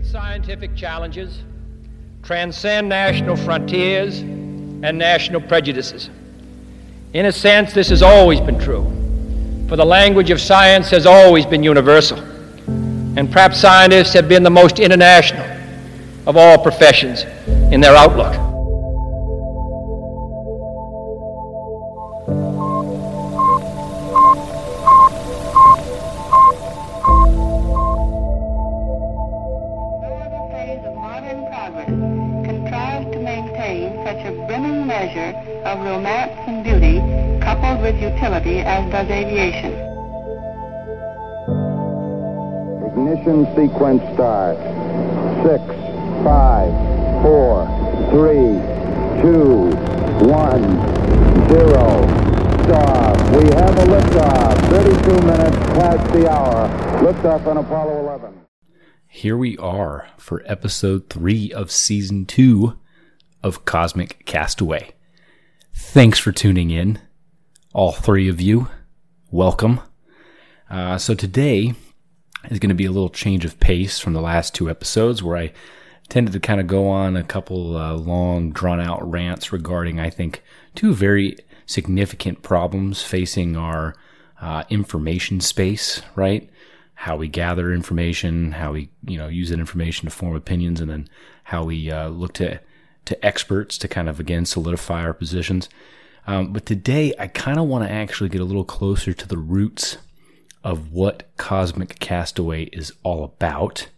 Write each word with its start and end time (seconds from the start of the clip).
Great 0.00 0.10
scientific 0.10 0.74
challenges 0.74 1.42
transcend 2.22 2.88
national 2.88 3.36
frontiers 3.36 4.20
and 4.20 4.96
national 4.96 5.42
prejudices. 5.42 6.08
In 7.12 7.26
a 7.26 7.32
sense, 7.32 7.74
this 7.74 7.90
has 7.90 8.02
always 8.02 8.40
been 8.40 8.58
true, 8.58 8.84
for 9.68 9.76
the 9.76 9.84
language 9.84 10.30
of 10.30 10.40
science 10.40 10.88
has 10.90 11.04
always 11.04 11.44
been 11.44 11.62
universal, 11.62 12.18
and 12.18 13.30
perhaps 13.30 13.60
scientists 13.60 14.14
have 14.14 14.26
been 14.26 14.42
the 14.42 14.50
most 14.50 14.78
international 14.78 15.44
of 16.26 16.36
all 16.36 16.56
professions 16.56 17.24
in 17.70 17.82
their 17.82 17.94
outlook. 17.94 18.49
Ignition 43.20 43.44
sequence 43.54 44.02
start. 44.14 44.56
Six, 45.44 45.62
five, 46.24 46.72
four, 47.22 47.66
three, 48.10 48.56
two, 49.20 49.68
one, 50.26 50.62
zero. 51.50 52.00
We 53.36 53.44
have 53.56 53.76
a 53.78 53.84
liftoff. 53.84 54.70
32 54.70 55.26
minutes 55.26 55.56
past 55.56 56.12
the 56.14 56.30
hour. 56.30 56.68
Liftoff 57.02 57.46
on 57.46 57.58
Apollo 57.58 58.00
11. 58.00 58.40
Here 59.06 59.36
we 59.36 59.58
are 59.58 60.08
for 60.16 60.42
episode 60.46 61.10
three 61.10 61.52
of 61.52 61.70
season 61.70 62.24
two 62.24 62.78
of 63.42 63.66
Cosmic 63.66 64.24
Castaway. 64.24 64.92
Thanks 65.74 66.18
for 66.18 66.32
tuning 66.32 66.70
in, 66.70 66.98
all 67.74 67.92
three 67.92 68.28
of 68.28 68.40
you. 68.40 68.68
Welcome. 69.30 69.80
Uh, 70.70 70.96
so 70.96 71.14
today 71.14 71.74
is 72.48 72.58
going 72.58 72.70
to 72.70 72.74
be 72.74 72.86
a 72.86 72.90
little 72.90 73.10
change 73.10 73.44
of 73.44 73.60
pace 73.60 73.98
from 73.98 74.12
the 74.12 74.20
last 74.20 74.54
two 74.54 74.70
episodes 74.70 75.22
where 75.22 75.36
I 75.36 75.52
tended 76.08 76.32
to 76.32 76.40
kind 76.40 76.60
of 76.60 76.66
go 76.66 76.88
on 76.88 77.16
a 77.16 77.22
couple 77.22 77.76
uh, 77.76 77.94
long, 77.94 78.50
drawn 78.50 78.80
out 78.80 79.08
rants 79.08 79.52
regarding, 79.52 80.00
I 80.00 80.10
think, 80.10 80.42
two 80.74 80.94
very 80.94 81.36
significant 81.66 82.42
problems 82.42 83.02
facing 83.02 83.56
our 83.56 83.94
uh, 84.40 84.64
information 84.70 85.40
space, 85.40 86.02
right? 86.16 86.50
How 86.94 87.16
we 87.16 87.28
gather 87.28 87.72
information, 87.72 88.52
how 88.52 88.72
we, 88.72 88.90
you 89.06 89.16
know, 89.16 89.28
use 89.28 89.50
that 89.50 89.60
information 89.60 90.08
to 90.08 90.14
form 90.14 90.34
opinions, 90.34 90.80
and 90.80 90.90
then 90.90 91.08
how 91.44 91.64
we 91.64 91.90
uh, 91.90 92.08
look 92.08 92.34
to 92.34 92.60
to 93.06 93.26
experts 93.26 93.78
to 93.78 93.88
kind 93.88 94.08
of 94.08 94.20
again 94.20 94.44
solidify 94.44 95.02
our 95.02 95.14
positions. 95.14 95.68
Um, 96.26 96.52
but 96.52 96.66
today, 96.66 97.14
I 97.18 97.28
kind 97.28 97.58
of 97.58 97.66
want 97.66 97.86
to 97.86 97.90
actually 97.90 98.28
get 98.28 98.40
a 98.40 98.44
little 98.44 98.64
closer 98.64 99.12
to 99.12 99.26
the 99.26 99.38
roots 99.38 99.96
of 100.62 100.92
what 100.92 101.28
Cosmic 101.36 101.98
Castaway 101.98 102.64
is 102.64 102.92
all 103.02 103.24
about. 103.24 103.88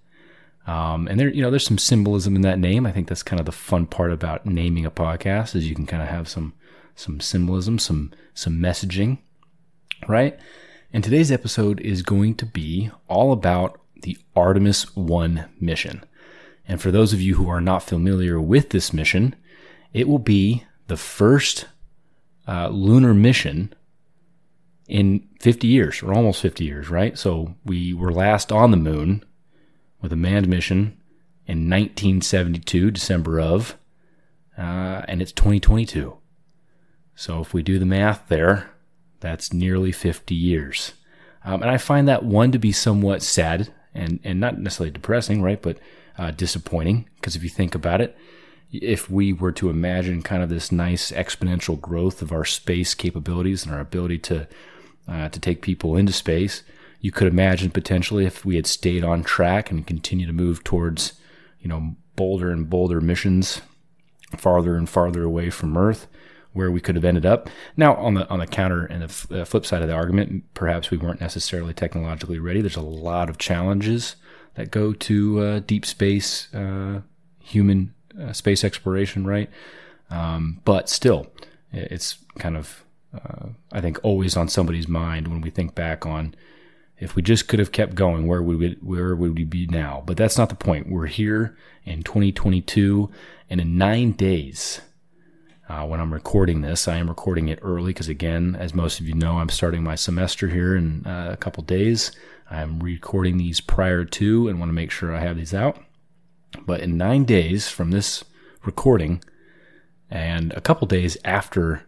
Um, 0.66 1.08
and 1.08 1.18
there, 1.18 1.28
you 1.28 1.42
know, 1.42 1.50
there's 1.50 1.66
some 1.66 1.78
symbolism 1.78 2.36
in 2.36 2.42
that 2.42 2.58
name. 2.58 2.86
I 2.86 2.92
think 2.92 3.08
that's 3.08 3.22
kind 3.22 3.40
of 3.40 3.46
the 3.46 3.52
fun 3.52 3.86
part 3.86 4.12
about 4.12 4.46
naming 4.46 4.86
a 4.86 4.90
podcast 4.90 5.56
is 5.56 5.68
you 5.68 5.74
can 5.74 5.86
kind 5.86 6.02
of 6.02 6.08
have 6.08 6.28
some 6.28 6.54
some 6.94 7.20
symbolism, 7.20 7.78
some 7.78 8.12
some 8.34 8.58
messaging, 8.58 9.18
right? 10.06 10.38
And 10.92 11.02
today's 11.02 11.32
episode 11.32 11.80
is 11.80 12.02
going 12.02 12.34
to 12.36 12.46
be 12.46 12.90
all 13.08 13.32
about 13.32 13.80
the 14.02 14.18
Artemis 14.36 14.94
1 14.94 15.48
mission. 15.58 16.04
And 16.68 16.80
for 16.80 16.90
those 16.90 17.12
of 17.12 17.20
you 17.20 17.36
who 17.36 17.48
are 17.48 17.60
not 17.60 17.82
familiar 17.82 18.40
with 18.40 18.70
this 18.70 18.92
mission, 18.92 19.34
it 19.92 20.06
will 20.06 20.18
be 20.18 20.64
the 20.88 20.96
first 20.96 21.66
uh, 22.46 22.68
lunar 22.68 23.14
mission 23.14 23.72
in 24.92 25.26
50 25.40 25.66
years, 25.66 26.02
or 26.02 26.12
almost 26.12 26.42
50 26.42 26.64
years, 26.64 26.90
right? 26.90 27.16
So 27.16 27.54
we 27.64 27.94
were 27.94 28.12
last 28.12 28.52
on 28.52 28.70
the 28.70 28.76
moon 28.76 29.24
with 30.02 30.12
a 30.12 30.16
manned 30.16 30.48
mission 30.48 31.00
in 31.46 31.70
1972, 31.70 32.90
December 32.90 33.40
of, 33.40 33.78
uh, 34.58 35.00
and 35.08 35.22
it's 35.22 35.32
2022. 35.32 36.18
So 37.14 37.40
if 37.40 37.54
we 37.54 37.62
do 37.62 37.78
the 37.78 37.86
math 37.86 38.28
there, 38.28 38.70
that's 39.18 39.50
nearly 39.50 39.92
50 39.92 40.34
years. 40.34 40.92
Um, 41.42 41.62
and 41.62 41.70
I 41.70 41.78
find 41.78 42.06
that 42.06 42.22
one 42.22 42.52
to 42.52 42.58
be 42.58 42.70
somewhat 42.70 43.22
sad 43.22 43.72
and, 43.94 44.20
and 44.22 44.40
not 44.40 44.58
necessarily 44.58 44.90
depressing, 44.90 45.40
right? 45.40 45.62
But 45.62 45.78
uh, 46.18 46.32
disappointing 46.32 47.08
because 47.14 47.34
if 47.34 47.42
you 47.42 47.48
think 47.48 47.74
about 47.74 48.02
it, 48.02 48.14
if 48.70 49.08
we 49.08 49.32
were 49.32 49.52
to 49.52 49.70
imagine 49.70 50.20
kind 50.20 50.42
of 50.42 50.50
this 50.50 50.70
nice 50.70 51.10
exponential 51.12 51.80
growth 51.80 52.20
of 52.20 52.30
our 52.30 52.44
space 52.44 52.92
capabilities 52.94 53.64
and 53.64 53.74
our 53.74 53.80
ability 53.80 54.18
to 54.18 54.46
uh, 55.08 55.28
to 55.28 55.40
take 55.40 55.62
people 55.62 55.96
into 55.96 56.12
space, 56.12 56.62
you 57.00 57.10
could 57.10 57.26
imagine 57.26 57.70
potentially 57.70 58.24
if 58.24 58.44
we 58.44 58.56
had 58.56 58.66
stayed 58.66 59.04
on 59.04 59.24
track 59.24 59.70
and 59.70 59.86
continue 59.86 60.26
to 60.26 60.32
move 60.32 60.62
towards, 60.62 61.14
you 61.60 61.68
know, 61.68 61.96
bolder 62.16 62.50
and 62.50 62.70
bolder 62.70 63.00
missions, 63.00 63.60
farther 64.36 64.76
and 64.76 64.88
farther 64.88 65.24
away 65.24 65.50
from 65.50 65.76
Earth, 65.76 66.06
where 66.52 66.70
we 66.70 66.80
could 66.80 66.94
have 66.94 67.04
ended 67.04 67.26
up. 67.26 67.50
Now, 67.76 67.94
on 67.96 68.14
the 68.14 68.28
on 68.28 68.38
the 68.38 68.46
counter 68.46 68.84
and 68.84 69.02
the 69.02 69.06
f- 69.06 69.32
uh, 69.32 69.44
flip 69.44 69.66
side 69.66 69.82
of 69.82 69.88
the 69.88 69.94
argument, 69.94 70.44
perhaps 70.54 70.90
we 70.90 70.98
weren't 70.98 71.20
necessarily 71.20 71.74
technologically 71.74 72.38
ready. 72.38 72.60
There's 72.60 72.76
a 72.76 72.80
lot 72.82 73.28
of 73.28 73.38
challenges 73.38 74.16
that 74.54 74.70
go 74.70 74.92
to 74.92 75.40
uh, 75.40 75.60
deep 75.60 75.86
space, 75.86 76.52
uh, 76.54 77.00
human 77.40 77.94
uh, 78.20 78.32
space 78.32 78.62
exploration, 78.64 79.26
right? 79.26 79.50
Um, 80.10 80.60
but 80.64 80.88
still, 80.88 81.26
it's 81.72 82.18
kind 82.38 82.56
of 82.56 82.84
uh, 83.14 83.48
I 83.70 83.80
think 83.80 83.98
always 84.02 84.36
on 84.36 84.48
somebody's 84.48 84.88
mind 84.88 85.28
when 85.28 85.40
we 85.40 85.50
think 85.50 85.74
back 85.74 86.06
on 86.06 86.34
if 87.02 87.16
we 87.16 87.22
just 87.22 87.48
could 87.48 87.58
have 87.58 87.72
kept 87.72 87.96
going, 87.96 88.28
where 88.28 88.40
would 88.40 88.58
we 88.58 88.76
where 88.80 89.16
would 89.16 89.36
we 89.36 89.42
be 89.42 89.66
now? 89.66 90.04
But 90.06 90.16
that's 90.16 90.38
not 90.38 90.50
the 90.50 90.54
point. 90.54 90.88
We're 90.88 91.06
here 91.06 91.56
in 91.84 92.04
2022, 92.04 93.10
and 93.50 93.60
in 93.60 93.76
nine 93.76 94.12
days. 94.12 94.80
Uh, 95.68 95.86
when 95.86 96.00
I'm 96.00 96.12
recording 96.12 96.60
this, 96.60 96.86
I 96.86 96.96
am 96.96 97.08
recording 97.08 97.48
it 97.48 97.58
early 97.62 97.90
because, 97.92 98.08
again, 98.08 98.56
as 98.58 98.74
most 98.74 99.00
of 99.00 99.08
you 99.08 99.14
know, 99.14 99.38
I'm 99.38 99.48
starting 99.48 99.82
my 99.82 99.94
semester 99.94 100.48
here 100.48 100.76
in 100.76 101.06
uh, 101.06 101.30
a 101.32 101.36
couple 101.36 101.62
days. 101.62 102.12
I'm 102.50 102.78
recording 102.80 103.38
these 103.38 103.60
prior 103.60 104.04
to 104.04 104.48
and 104.48 104.58
want 104.58 104.68
to 104.68 104.74
make 104.74 104.90
sure 104.90 105.14
I 105.14 105.20
have 105.20 105.36
these 105.36 105.54
out. 105.54 105.78
But 106.66 106.80
in 106.80 106.98
nine 106.98 107.24
days 107.24 107.68
from 107.68 107.90
this 107.90 108.22
recording, 108.64 109.24
and 110.10 110.52
a 110.52 110.60
couple 110.60 110.86
days 110.86 111.16
after 111.24 111.84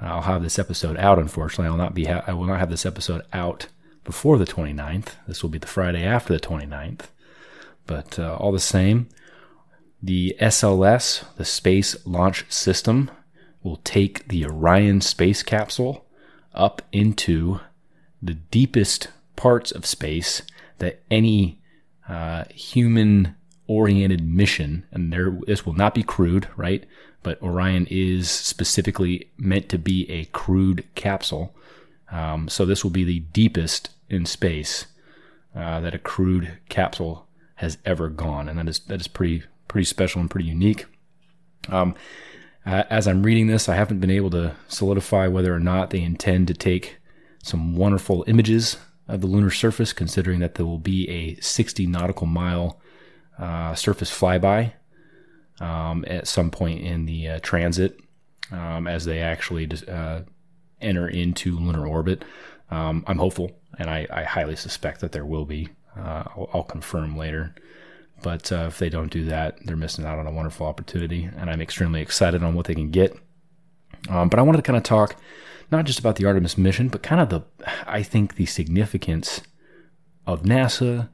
I'll 0.00 0.22
have 0.22 0.42
this 0.42 0.58
episode 0.58 0.96
out, 0.96 1.18
unfortunately, 1.18 1.66
I 1.66 1.70
will 1.70 1.76
not 1.76 1.94
be 1.94 2.04
ha- 2.04 2.24
I 2.26 2.32
will 2.32 2.46
not 2.46 2.60
have 2.60 2.70
this 2.70 2.86
episode 2.86 3.22
out 3.32 3.66
before 4.04 4.38
the 4.38 4.46
29th. 4.46 5.14
This 5.26 5.42
will 5.42 5.50
be 5.50 5.58
the 5.58 5.66
Friday 5.66 6.04
after 6.04 6.32
the 6.32 6.40
29th. 6.40 7.08
But 7.86 8.18
uh, 8.18 8.36
all 8.36 8.52
the 8.52 8.60
same, 8.60 9.08
the 10.02 10.36
SLS, 10.40 11.24
the 11.36 11.44
Space 11.44 11.96
Launch 12.06 12.44
System, 12.50 13.10
will 13.62 13.76
take 13.78 14.28
the 14.28 14.44
Orion 14.44 15.00
space 15.00 15.42
capsule 15.42 16.06
up 16.54 16.82
into 16.92 17.60
the 18.22 18.34
deepest 18.34 19.08
parts 19.36 19.70
of 19.72 19.86
space 19.86 20.42
that 20.78 21.02
any 21.10 21.60
uh, 22.08 22.44
human 22.54 23.34
oriented 23.66 24.26
mission, 24.26 24.86
and 24.90 25.12
there 25.12 25.38
this 25.46 25.66
will 25.66 25.74
not 25.74 25.94
be 25.94 26.02
crewed, 26.02 26.48
right? 26.56 26.84
But 27.22 27.42
Orion 27.42 27.86
is 27.90 28.30
specifically 28.30 29.30
meant 29.36 29.68
to 29.70 29.78
be 29.78 30.08
a 30.10 30.26
crewed 30.26 30.86
capsule. 30.94 31.54
Um, 32.10 32.48
so 32.48 32.64
this 32.64 32.84
will 32.84 32.90
be 32.90 33.04
the 33.04 33.20
deepest 33.20 33.90
in 34.08 34.24
space 34.24 34.86
uh, 35.54 35.80
that 35.80 35.94
a 35.94 35.98
crewed 35.98 36.58
capsule 36.68 37.26
has 37.56 37.78
ever 37.84 38.08
gone, 38.08 38.48
and 38.48 38.58
that 38.58 38.68
is 38.68 38.78
that 38.80 39.00
is 39.00 39.08
pretty 39.08 39.42
pretty 39.66 39.84
special 39.84 40.20
and 40.20 40.30
pretty 40.30 40.48
unique. 40.48 40.86
Um, 41.68 41.94
as 42.64 43.08
I'm 43.08 43.22
reading 43.22 43.46
this, 43.46 43.68
I 43.68 43.74
haven't 43.74 44.00
been 44.00 44.10
able 44.10 44.30
to 44.30 44.54
solidify 44.68 45.26
whether 45.28 45.54
or 45.54 45.60
not 45.60 45.90
they 45.90 46.02
intend 46.02 46.48
to 46.48 46.54
take 46.54 46.98
some 47.42 47.76
wonderful 47.76 48.24
images 48.26 48.76
of 49.06 49.22
the 49.22 49.26
lunar 49.26 49.50
surface, 49.50 49.92
considering 49.92 50.40
that 50.40 50.56
there 50.56 50.66
will 50.66 50.78
be 50.78 51.08
a 51.08 51.40
60 51.40 51.86
nautical 51.86 52.26
mile 52.26 52.80
uh, 53.38 53.74
surface 53.74 54.10
flyby 54.10 54.72
um, 55.60 56.04
at 56.06 56.28
some 56.28 56.50
point 56.50 56.80
in 56.80 57.06
the 57.06 57.28
uh, 57.28 57.40
transit 57.42 58.00
um, 58.52 58.86
as 58.86 59.04
they 59.04 59.20
actually 59.20 59.68
uh, 59.88 60.20
enter 60.80 61.08
into 61.08 61.58
lunar 61.58 61.86
orbit. 61.86 62.24
Um, 62.70 63.04
I'm 63.06 63.18
hopeful, 63.18 63.52
and 63.78 63.88
I, 63.88 64.06
I, 64.10 64.24
highly 64.24 64.54
suspect 64.54 65.00
that 65.00 65.12
there 65.12 65.24
will 65.24 65.46
be. 65.46 65.68
Uh, 65.96 66.24
I'll, 66.36 66.50
I'll, 66.52 66.62
confirm 66.62 67.16
later. 67.16 67.54
But 68.22 68.52
uh, 68.52 68.66
if 68.68 68.78
they 68.78 68.90
don't 68.90 69.10
do 69.10 69.24
that, 69.26 69.58
they're 69.64 69.76
missing 69.76 70.04
out 70.04 70.18
on 70.18 70.26
a 70.26 70.32
wonderful 70.32 70.66
opportunity, 70.66 71.30
and 71.36 71.48
I'm 71.48 71.62
extremely 71.62 72.02
excited 72.02 72.42
on 72.42 72.54
what 72.54 72.66
they 72.66 72.74
can 72.74 72.90
get. 72.90 73.16
Um, 74.10 74.28
but 74.28 74.38
I 74.38 74.42
wanted 74.42 74.58
to 74.58 74.62
kind 74.62 74.76
of 74.76 74.82
talk 74.82 75.16
not 75.70 75.84
just 75.84 75.98
about 75.98 76.16
the 76.16 76.26
Artemis 76.26 76.58
mission, 76.58 76.88
but 76.88 77.02
kind 77.02 77.20
of 77.20 77.28
the, 77.30 77.42
I 77.86 78.02
think, 78.02 78.34
the 78.34 78.46
significance 78.46 79.42
of 80.26 80.42
NASA, 80.42 81.08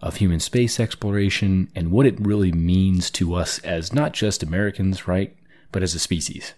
of 0.00 0.16
human 0.16 0.40
space 0.40 0.80
exploration 0.80 1.70
and 1.74 1.90
what 1.90 2.06
it 2.06 2.20
really 2.20 2.52
means 2.52 3.10
to 3.10 3.34
us 3.34 3.58
as 3.60 3.92
not 3.92 4.12
just 4.12 4.42
Americans, 4.42 5.06
right, 5.06 5.36
but 5.72 5.82
as 5.82 5.94
a 5.94 5.98
species. 5.98 6.54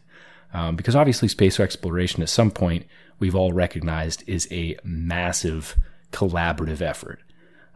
Um, 0.55 0.77
because 0.77 0.95
obviously, 0.95 1.29
space 1.29 1.59
exploration 1.59 2.23
at 2.23 2.29
some 2.29 2.51
point 2.51 2.87
we've 3.19 3.35
all 3.35 3.53
recognized 3.53 4.23
is 4.27 4.47
a 4.51 4.77
massive 4.85 5.77
collaborative 6.13 6.81
effort. 6.81 7.21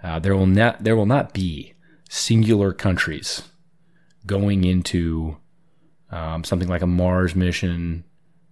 Uh, 0.03 0.19
there 0.19 0.37
will 0.37 0.47
not 0.47 0.85
there 0.85 0.97
will 0.97 1.07
not 1.07 1.33
be 1.33 1.73
singular 2.09 2.73
countries 2.73 3.43
going 4.27 4.65
into 4.65 5.37
um, 6.11 6.45
something 6.45 6.69
like 6.69 6.83
a 6.83 6.87
Mars 6.87 7.35
mission 7.35 8.05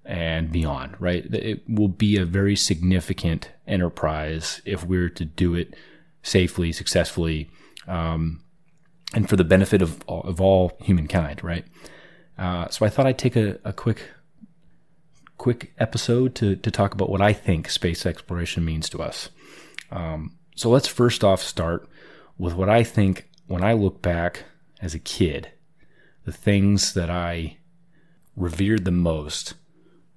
and 0.05 0.51
beyond, 0.51 0.97
right? 1.01 1.25
It 1.35 1.63
will 1.69 1.89
be 1.89 2.17
a 2.17 2.25
very 2.25 2.57
significant 2.57 3.51
enterprise 3.67 4.61
if 4.65 4.85
we're 4.85 5.09
to 5.11 5.25
do 5.25 5.55
it 5.55 5.75
safely, 6.25 6.73
successfully, 6.73 7.49
um, 7.87 8.43
and 9.15 9.29
for 9.29 9.37
the 9.37 9.45
benefit 9.45 9.81
of 9.81 10.03
all, 10.09 10.23
of 10.23 10.41
all 10.41 10.77
humankind, 10.81 11.45
right? 11.45 11.65
Uh, 12.37 12.69
so 12.69 12.85
I 12.85 12.89
thought 12.89 13.07
I'd 13.07 13.19
take 13.19 13.37
a, 13.37 13.61
a 13.65 13.73
quick 13.73 14.11
quick 15.37 15.73
episode 15.79 16.35
to 16.35 16.57
to 16.57 16.71
talk 16.71 16.95
about 16.95 17.11
what 17.11 17.21
I 17.21 17.33
think 17.33 17.69
space 17.69 18.05
exploration 18.05 18.65
means 18.65 18.89
to 18.89 19.03
us. 19.03 19.29
Um, 19.93 20.37
so 20.57 20.71
let's 20.71 20.89
first 20.89 21.23
off 21.23 21.41
start 21.41 21.89
with 22.39 22.55
what 22.55 22.69
I 22.69 22.83
think 22.83 23.29
when 23.47 23.63
I 23.63 23.75
look 23.75 24.03
back 24.03 24.45
as 24.81 24.95
a 24.95 24.99
kid, 24.99 25.53
the 26.25 26.33
things 26.33 26.95
that 26.95 27.11
I 27.11 27.59
revered 28.37 28.85
the 28.85 28.91
most 28.91 29.55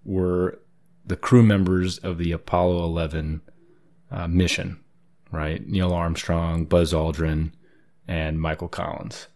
were 0.04 0.60
the 1.06 1.16
crew 1.16 1.44
members 1.44 1.98
of 2.00 2.18
the 2.18 2.32
Apollo 2.32 2.84
11 2.84 3.42
uh, 4.10 4.28
mission, 4.28 4.80
right? 5.38 5.66
Neil 5.66 5.94
Armstrong, 5.94 6.66
Buzz 6.66 6.92
Aldrin, 6.92 7.52
and 8.08 8.42
Michael 8.42 8.68
Collins. 8.68 9.28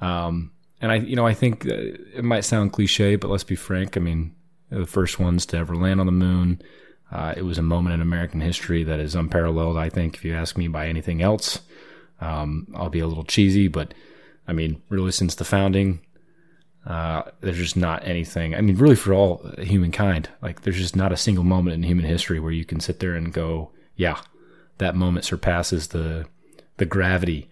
Um, 0.00 0.52
and 0.80 0.92
I, 0.92 0.96
you 0.96 1.16
know, 1.16 1.26
I 1.26 1.34
think 1.34 1.64
it 1.66 2.24
might 2.24 2.44
sound 2.44 2.72
cliche, 2.72 3.16
but 3.16 3.30
let's 3.30 3.44
be 3.44 3.56
frank. 3.56 3.96
I 3.96 4.00
mean, 4.00 4.34
the 4.70 4.86
first 4.86 5.18
ones 5.18 5.46
to 5.46 5.56
ever 5.56 5.74
land 5.74 6.00
on 6.00 6.06
the 6.06 6.12
moon. 6.12 6.62
Uh, 7.10 7.34
it 7.36 7.42
was 7.42 7.58
a 7.58 7.62
moment 7.62 7.94
in 7.94 8.00
American 8.00 8.40
history 8.40 8.82
that 8.84 9.00
is 9.00 9.14
unparalleled, 9.14 9.76
I 9.76 9.88
think, 9.88 10.16
if 10.16 10.24
you 10.24 10.34
ask 10.34 10.56
me, 10.56 10.68
by 10.68 10.88
anything 10.88 11.22
else. 11.22 11.60
Um, 12.20 12.66
I'll 12.74 12.90
be 12.90 13.00
a 13.00 13.06
little 13.06 13.24
cheesy, 13.24 13.68
but 13.68 13.94
I 14.46 14.52
mean, 14.52 14.82
really, 14.88 15.12
since 15.12 15.34
the 15.34 15.44
founding, 15.44 16.00
uh, 16.86 17.22
there's 17.40 17.58
just 17.58 17.76
not 17.76 18.06
anything. 18.06 18.54
I 18.54 18.60
mean, 18.60 18.76
really, 18.76 18.96
for 18.96 19.14
all 19.14 19.50
humankind, 19.58 20.28
like 20.42 20.62
there's 20.62 20.76
just 20.76 20.96
not 20.96 21.12
a 21.12 21.16
single 21.16 21.44
moment 21.44 21.74
in 21.74 21.82
human 21.82 22.04
history 22.04 22.40
where 22.40 22.52
you 22.52 22.64
can 22.64 22.80
sit 22.80 23.00
there 23.00 23.14
and 23.14 23.32
go, 23.32 23.72
"Yeah, 23.96 24.20
that 24.78 24.94
moment 24.94 25.24
surpasses 25.24 25.88
the 25.88 26.26
the 26.76 26.84
gravity, 26.84 27.48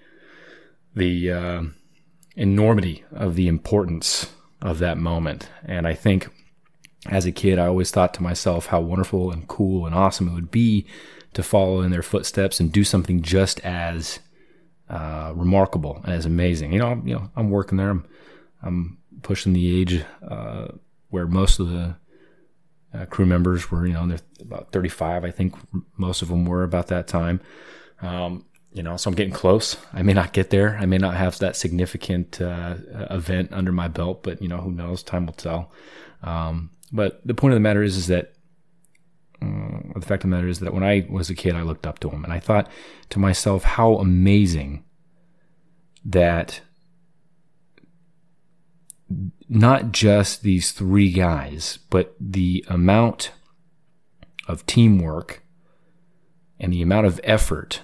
the 0.94 1.30
uh, 1.30 1.62
enormity 2.36 3.04
of 3.12 3.34
the 3.34 3.48
importance 3.48 4.32
of 4.60 4.78
that 4.78 4.98
moment." 4.98 5.48
And 5.64 5.86
I 5.86 5.94
think 5.94 6.28
as 7.06 7.26
a 7.26 7.32
kid, 7.32 7.58
I 7.58 7.66
always 7.66 7.90
thought 7.90 8.14
to 8.14 8.22
myself 8.22 8.66
how 8.66 8.80
wonderful 8.80 9.30
and 9.32 9.46
cool 9.48 9.86
and 9.86 9.94
awesome 9.94 10.28
it 10.28 10.34
would 10.34 10.50
be 10.50 10.86
to 11.34 11.42
follow 11.42 11.80
in 11.80 11.90
their 11.90 12.02
footsteps 12.02 12.60
and 12.60 12.70
do 12.70 12.84
something 12.84 13.22
just 13.22 13.58
as 13.60 14.20
uh, 14.88 15.32
remarkable 15.34 16.00
and 16.04 16.12
as 16.12 16.26
amazing. 16.26 16.72
You 16.72 16.78
know, 16.78 16.88
I'm, 16.88 17.08
you 17.08 17.14
know, 17.14 17.30
I'm 17.34 17.50
working 17.50 17.78
there. 17.78 17.90
I'm, 17.90 18.04
I'm 18.62 18.98
pushing 19.22 19.52
the 19.52 19.80
age 19.80 20.04
uh, 20.26 20.68
where 21.08 21.26
most 21.26 21.58
of 21.58 21.68
the 21.68 21.96
uh, 22.94 23.06
crew 23.06 23.26
members 23.26 23.70
were, 23.70 23.86
you 23.86 23.94
know, 23.94 24.06
they're 24.06 24.18
about 24.40 24.72
35. 24.72 25.24
I 25.24 25.30
think 25.30 25.54
most 25.96 26.22
of 26.22 26.28
them 26.28 26.44
were 26.44 26.62
about 26.62 26.88
that 26.88 27.06
time. 27.06 27.40
Um, 28.00 28.44
you 28.72 28.82
know, 28.82 28.96
so 28.96 29.08
I'm 29.08 29.14
getting 29.14 29.32
close. 29.32 29.76
I 29.92 30.02
may 30.02 30.14
not 30.14 30.32
get 30.32 30.50
there. 30.50 30.78
I 30.78 30.86
may 30.86 30.98
not 30.98 31.16
have 31.16 31.38
that 31.38 31.56
significant 31.56 32.40
uh, 32.40 32.76
event 33.10 33.50
under 33.52 33.72
my 33.72 33.88
belt, 33.88 34.22
but 34.22 34.40
you 34.40 34.48
know, 34.48 34.58
who 34.58 34.70
knows? 34.70 35.02
Time 35.02 35.26
will 35.26 35.34
tell. 35.34 35.72
Um, 36.22 36.70
but 36.90 37.20
the 37.26 37.34
point 37.34 37.52
of 37.52 37.56
the 37.56 37.60
matter 37.60 37.82
is, 37.82 37.96
is 37.96 38.06
that 38.06 38.32
uh, 39.42 39.80
the 39.94 40.06
fact 40.06 40.24
of 40.24 40.30
the 40.30 40.36
matter 40.36 40.48
is 40.48 40.60
that 40.60 40.72
when 40.72 40.84
I 40.84 41.06
was 41.10 41.28
a 41.28 41.34
kid, 41.34 41.54
I 41.54 41.62
looked 41.62 41.86
up 41.86 41.98
to 42.00 42.10
him 42.10 42.24
and 42.24 42.32
I 42.32 42.38
thought 42.38 42.70
to 43.10 43.18
myself, 43.18 43.64
how 43.64 43.96
amazing 43.96 44.84
that 46.04 46.60
not 49.48 49.92
just 49.92 50.42
these 50.42 50.72
three 50.72 51.10
guys, 51.10 51.78
but 51.90 52.14
the 52.20 52.64
amount 52.68 53.32
of 54.48 54.66
teamwork 54.66 55.42
and 56.58 56.72
the 56.72 56.82
amount 56.82 57.06
of 57.06 57.20
effort 57.24 57.82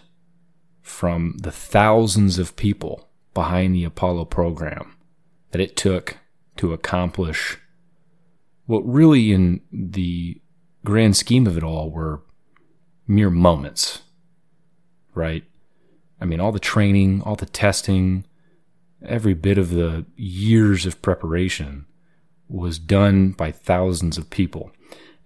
from 0.83 1.37
the 1.41 1.51
thousands 1.53 2.39
of 2.39 2.57
people 2.57 3.09
behind 3.35 3.75
the 3.75 3.85
Apollo 3.85 4.25
program 4.27 4.97
that 5.51 5.61
it 5.61 5.77
took 5.77 6.19
to 6.57 6.73
accomplish 6.73 7.59
what 8.67 8.81
really 8.87 9.33
in 9.33 9.61
the 9.73 10.41
grand 10.85 11.17
scheme 11.17 11.47
of 11.47 11.57
it 11.57 11.63
all 11.63 11.91
were 11.91 12.23
mere 13.07 13.31
moments, 13.31 14.03
right? 15.15 15.45
I 16.21 16.25
mean, 16.25 16.41
all 16.41 16.53
the 16.53 16.59
training, 16.59 17.23
all 17.23 17.37
the 17.37 17.47
testing, 17.47 18.25
every 19.05 19.35
bit 19.35 19.59
of 19.59 19.71
the 19.71 20.07
years 20.17 20.87
of 20.87 21.03
preparation 21.03 21.87
was 22.49 22.79
done 22.79 23.33
by 23.33 23.53
thousands 23.53 24.19
of 24.19 24.31
people. 24.31 24.71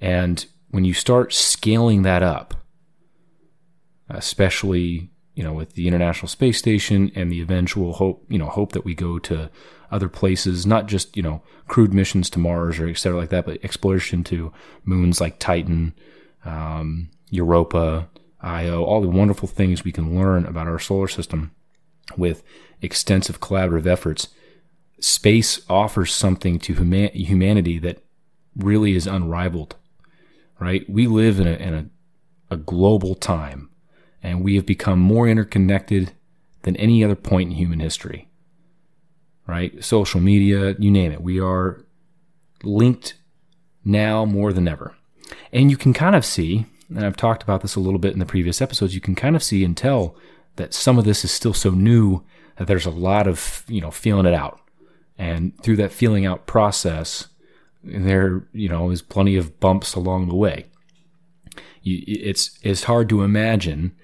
And 0.00 0.44
when 0.70 0.84
you 0.84 0.94
start 0.94 1.32
scaling 1.32 2.02
that 2.02 2.22
up, 2.22 2.54
especially 4.08 5.10
you 5.34 5.42
know 5.42 5.52
with 5.52 5.74
the 5.74 5.88
International 5.88 6.28
Space 6.28 6.58
Station 6.58 7.10
and 7.14 7.30
the 7.30 7.40
eventual 7.40 7.94
hope, 7.94 8.24
you 8.28 8.38
know, 8.38 8.46
hope 8.46 8.72
that 8.72 8.84
we 8.84 8.94
go 8.94 9.18
to 9.20 9.50
other 9.92 10.08
places, 10.08 10.66
not 10.66 10.86
just, 10.86 11.16
you 11.16 11.22
know, 11.22 11.42
crewed 11.68 11.92
missions 11.92 12.30
to 12.30 12.38
Mars 12.38 12.80
or 12.80 12.88
et 12.88 12.96
cetera 12.96 13.18
like 13.18 13.28
that, 13.28 13.44
but 13.44 13.62
exploration 13.62 14.24
to 14.24 14.52
moons 14.84 15.20
like 15.20 15.38
Titan, 15.38 15.94
um, 16.46 17.10
Europa, 17.30 18.08
Io, 18.40 18.82
all 18.82 19.02
the 19.02 19.08
wonderful 19.08 19.46
things 19.46 19.84
we 19.84 19.92
can 19.92 20.18
learn 20.18 20.46
about 20.46 20.66
our 20.66 20.78
solar 20.78 21.08
system 21.08 21.52
with 22.18 22.42
extensive 22.80 23.40
collaborative 23.40 23.86
efforts. 23.86 24.28
Space 25.00 25.62
offers 25.68 26.12
something 26.12 26.58
to 26.60 26.74
huma- 26.74 27.12
humanity 27.12 27.78
that 27.78 28.02
really 28.56 28.94
is 28.94 29.06
unrivaled, 29.06 29.76
right? 30.60 30.88
We 30.88 31.06
live 31.06 31.40
in 31.40 31.46
a, 31.46 31.52
in 31.52 31.74
a, 31.74 32.54
a 32.54 32.56
global 32.56 33.14
time 33.14 33.70
and 34.22 34.44
we 34.44 34.54
have 34.54 34.66
become 34.66 35.00
more 35.00 35.28
interconnected 35.28 36.12
than 36.62 36.76
any 36.76 37.02
other 37.02 37.16
point 37.16 37.50
in 37.50 37.56
human 37.56 37.80
history 37.80 38.28
right? 39.46 39.82
Social 39.84 40.20
media, 40.20 40.74
you 40.78 40.90
name 40.90 41.12
it. 41.12 41.22
We 41.22 41.40
are 41.40 41.84
linked 42.62 43.14
now 43.84 44.24
more 44.24 44.52
than 44.52 44.68
ever. 44.68 44.94
And 45.52 45.70
you 45.70 45.76
can 45.76 45.92
kind 45.92 46.14
of 46.14 46.24
see, 46.24 46.66
and 46.88 47.04
I've 47.04 47.16
talked 47.16 47.42
about 47.42 47.62
this 47.62 47.74
a 47.74 47.80
little 47.80 47.98
bit 47.98 48.12
in 48.12 48.18
the 48.18 48.26
previous 48.26 48.62
episodes, 48.62 48.94
you 48.94 49.00
can 49.00 49.14
kind 49.14 49.36
of 49.36 49.42
see 49.42 49.64
and 49.64 49.76
tell 49.76 50.16
that 50.56 50.74
some 50.74 50.98
of 50.98 51.04
this 51.04 51.24
is 51.24 51.30
still 51.30 51.54
so 51.54 51.70
new 51.70 52.22
that 52.56 52.66
there's 52.66 52.86
a 52.86 52.90
lot 52.90 53.26
of, 53.26 53.64
you 53.68 53.80
know, 53.80 53.90
feeling 53.90 54.26
it 54.26 54.34
out. 54.34 54.60
And 55.18 55.52
through 55.62 55.76
that 55.76 55.92
feeling 55.92 56.26
out 56.26 56.46
process, 56.46 57.28
there, 57.82 58.46
you 58.52 58.68
know, 58.68 58.90
is 58.90 59.02
plenty 59.02 59.36
of 59.36 59.58
bumps 59.60 59.94
along 59.94 60.28
the 60.28 60.34
way. 60.34 60.66
You, 61.82 62.02
it's, 62.06 62.58
it's 62.62 62.84
hard 62.84 63.08
to 63.08 63.22
imagine 63.22 63.94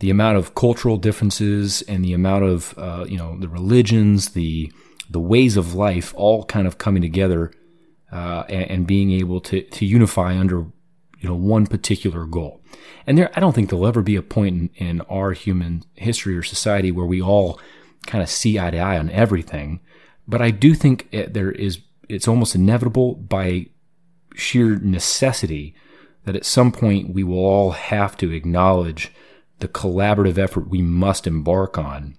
the 0.00 0.10
amount 0.10 0.38
of 0.38 0.54
cultural 0.54 0.96
differences 0.96 1.82
and 1.82 2.04
the 2.04 2.12
amount 2.12 2.44
of 2.44 2.74
uh, 2.78 3.04
you 3.08 3.16
know 3.16 3.38
the 3.38 3.48
religions, 3.48 4.30
the 4.30 4.72
the 5.10 5.20
ways 5.20 5.56
of 5.56 5.74
life, 5.74 6.12
all 6.16 6.44
kind 6.44 6.66
of 6.66 6.78
coming 6.78 7.02
together 7.02 7.50
uh, 8.12 8.44
and, 8.48 8.70
and, 8.70 8.86
being 8.86 9.10
able 9.10 9.40
to 9.40 9.62
to 9.62 9.84
unify 9.84 10.36
under 10.36 10.66
you 11.18 11.28
know 11.28 11.34
one 11.34 11.66
particular 11.66 12.26
goal. 12.26 12.60
And 13.08 13.16
there, 13.16 13.30
I 13.34 13.40
don't 13.40 13.54
think 13.54 13.70
there'll 13.70 13.86
ever 13.86 14.02
be 14.02 14.16
a 14.16 14.22
point 14.22 14.70
in, 14.76 14.86
in 14.86 15.00
our 15.02 15.32
human 15.32 15.82
history 15.94 16.36
or 16.36 16.42
society 16.42 16.92
where 16.92 17.06
we 17.06 17.22
all 17.22 17.58
kind 18.06 18.22
of 18.22 18.28
see 18.28 18.58
eye 18.58 18.70
to 18.70 18.76
eye 18.76 18.98
on 18.98 19.08
everything. 19.08 19.80
But 20.28 20.42
I 20.42 20.50
do 20.50 20.74
think 20.74 21.08
it, 21.10 21.32
there 21.32 21.50
is 21.50 21.80
it's 22.10 22.28
almost 22.28 22.54
inevitable 22.54 23.14
by 23.14 23.68
sheer 24.34 24.78
necessity 24.78 25.74
that 26.26 26.36
at 26.36 26.44
some 26.44 26.70
point 26.70 27.14
we 27.14 27.24
will 27.24 27.38
all 27.38 27.70
have 27.70 28.14
to 28.18 28.30
acknowledge 28.30 29.10
the 29.60 29.68
collaborative 29.68 30.36
effort 30.36 30.68
we 30.68 30.82
must 30.82 31.26
embark 31.26 31.78
on 31.78 32.14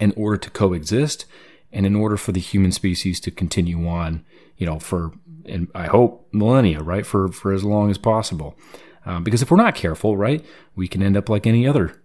in 0.00 0.12
order 0.18 0.36
to 0.36 0.50
coexist 0.50 1.24
and 1.72 1.86
in 1.86 1.96
order 1.96 2.18
for 2.18 2.32
the 2.32 2.40
human 2.40 2.72
species 2.72 3.20
to 3.20 3.30
continue 3.30 3.88
on, 3.88 4.22
you 4.58 4.66
know, 4.66 4.78
for, 4.78 5.12
and 5.46 5.68
I 5.74 5.86
hope 5.86 6.28
millennia, 6.30 6.82
right? 6.82 7.06
For, 7.06 7.28
for 7.28 7.54
as 7.54 7.64
long 7.64 7.90
as 7.90 7.96
possible. 7.96 8.58
Um, 9.06 9.24
because 9.24 9.42
if 9.42 9.50
we're 9.50 9.56
not 9.56 9.74
careful, 9.74 10.16
right, 10.16 10.44
we 10.76 10.88
can 10.88 11.02
end 11.02 11.16
up 11.16 11.28
like 11.28 11.46
any 11.46 11.66
other 11.66 12.00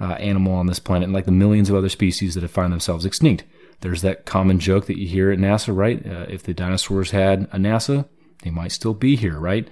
uh, 0.00 0.12
animal 0.14 0.54
on 0.54 0.66
this 0.66 0.78
planet 0.78 1.04
and 1.04 1.12
like 1.12 1.24
the 1.24 1.32
millions 1.32 1.70
of 1.70 1.76
other 1.76 1.88
species 1.88 2.34
that 2.34 2.42
have 2.42 2.50
found 2.50 2.72
themselves 2.72 3.04
extinct. 3.04 3.44
There's 3.80 4.02
that 4.02 4.24
common 4.24 4.58
joke 4.58 4.86
that 4.86 4.98
you 4.98 5.06
hear 5.06 5.30
at 5.30 5.38
NASA, 5.38 5.74
right? 5.74 6.04
Uh, 6.06 6.26
if 6.28 6.42
the 6.42 6.54
dinosaurs 6.54 7.10
had 7.10 7.42
a 7.52 7.56
NASA, 7.56 8.08
they 8.42 8.50
might 8.50 8.72
still 8.72 8.94
be 8.94 9.16
here, 9.16 9.38
right? 9.38 9.68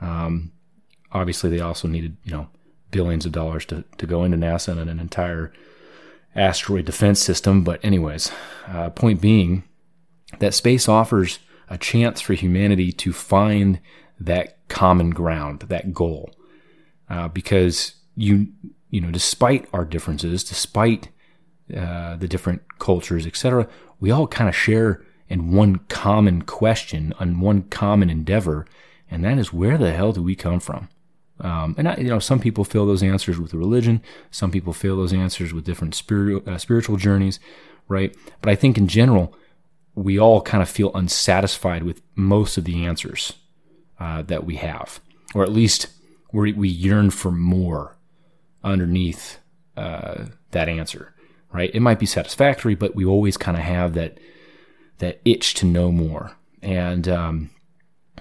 Um, 0.00 0.52
obviously, 1.12 1.50
they 1.50 1.60
also 1.60 1.88
needed, 1.88 2.16
you 2.24 2.32
know, 2.32 2.48
billions 2.90 3.26
of 3.26 3.32
dollars 3.32 3.64
to, 3.66 3.84
to 3.98 4.06
go 4.06 4.24
into 4.24 4.36
NASA 4.36 4.76
and 4.76 4.90
an 4.90 5.00
entire 5.00 5.52
asteroid 6.34 6.84
defense 6.84 7.20
system. 7.20 7.64
But, 7.64 7.84
anyways, 7.84 8.30
uh, 8.68 8.90
point 8.90 9.20
being 9.20 9.64
that 10.38 10.54
space 10.54 10.88
offers 10.88 11.40
a 11.68 11.78
chance 11.78 12.20
for 12.20 12.34
humanity 12.34 12.92
to 12.92 13.12
find 13.12 13.80
that 14.18 14.58
common 14.70 15.10
ground, 15.10 15.60
that 15.68 15.92
goal. 15.92 16.30
Uh, 17.10 17.28
because 17.28 17.94
you, 18.16 18.46
you 18.90 19.00
know, 19.00 19.10
despite 19.10 19.68
our 19.72 19.84
differences, 19.84 20.44
despite 20.44 21.08
uh, 21.76 22.16
the 22.16 22.28
different 22.28 22.62
cultures, 22.78 23.26
etc., 23.26 23.68
we 23.98 24.10
all 24.10 24.26
kind 24.26 24.48
of 24.48 24.56
share 24.56 25.04
in 25.28 25.52
one 25.52 25.76
common 25.88 26.42
question, 26.42 27.12
on 27.20 27.40
one 27.40 27.62
common 27.64 28.08
endeavor, 28.08 28.66
and 29.10 29.24
that 29.24 29.38
is 29.38 29.52
where 29.52 29.76
the 29.76 29.92
hell 29.92 30.12
do 30.12 30.22
we 30.22 30.34
come 30.34 30.60
from? 30.60 30.88
Um, 31.40 31.74
and 31.78 31.88
I, 31.88 31.96
you 31.96 32.08
know, 32.08 32.18
some 32.18 32.40
people 32.40 32.64
fill 32.64 32.86
those 32.86 33.02
answers 33.02 33.38
with 33.38 33.54
religion. 33.54 34.02
Some 34.30 34.50
people 34.50 34.72
fill 34.72 34.96
those 34.96 35.12
answers 35.12 35.52
with 35.52 35.64
different 35.64 35.94
spiritual 35.94 36.42
uh, 36.52 36.58
spiritual 36.58 36.96
journeys, 36.96 37.40
right? 37.88 38.14
But 38.40 38.50
I 38.50 38.54
think 38.54 38.76
in 38.76 38.88
general, 38.88 39.34
we 39.94 40.18
all 40.18 40.42
kind 40.42 40.62
of 40.62 40.68
feel 40.68 40.92
unsatisfied 40.94 41.82
with 41.82 42.02
most 42.14 42.58
of 42.58 42.64
the 42.64 42.84
answers 42.84 43.34
uh, 44.00 44.22
that 44.22 44.44
we 44.44 44.56
have, 44.56 45.00
or 45.34 45.42
at 45.42 45.52
least 45.52 45.88
we 46.32 46.52
we 46.52 46.68
yearn 46.68 47.10
for 47.10 47.30
more 47.30 47.96
underneath 48.64 49.38
uh, 49.76 50.24
that 50.50 50.68
answer, 50.68 51.14
right? 51.52 51.70
It 51.74 51.80
might 51.80 51.98
be 51.98 52.06
satisfactory, 52.06 52.74
but 52.74 52.94
we 52.94 53.04
always 53.04 53.36
kind 53.36 53.56
of 53.56 53.62
have 53.62 53.94
that 53.94 54.18
that 54.98 55.20
itch 55.24 55.54
to 55.54 55.66
know 55.66 55.92
more, 55.92 56.32
and 56.62 57.06
um, 57.08 57.50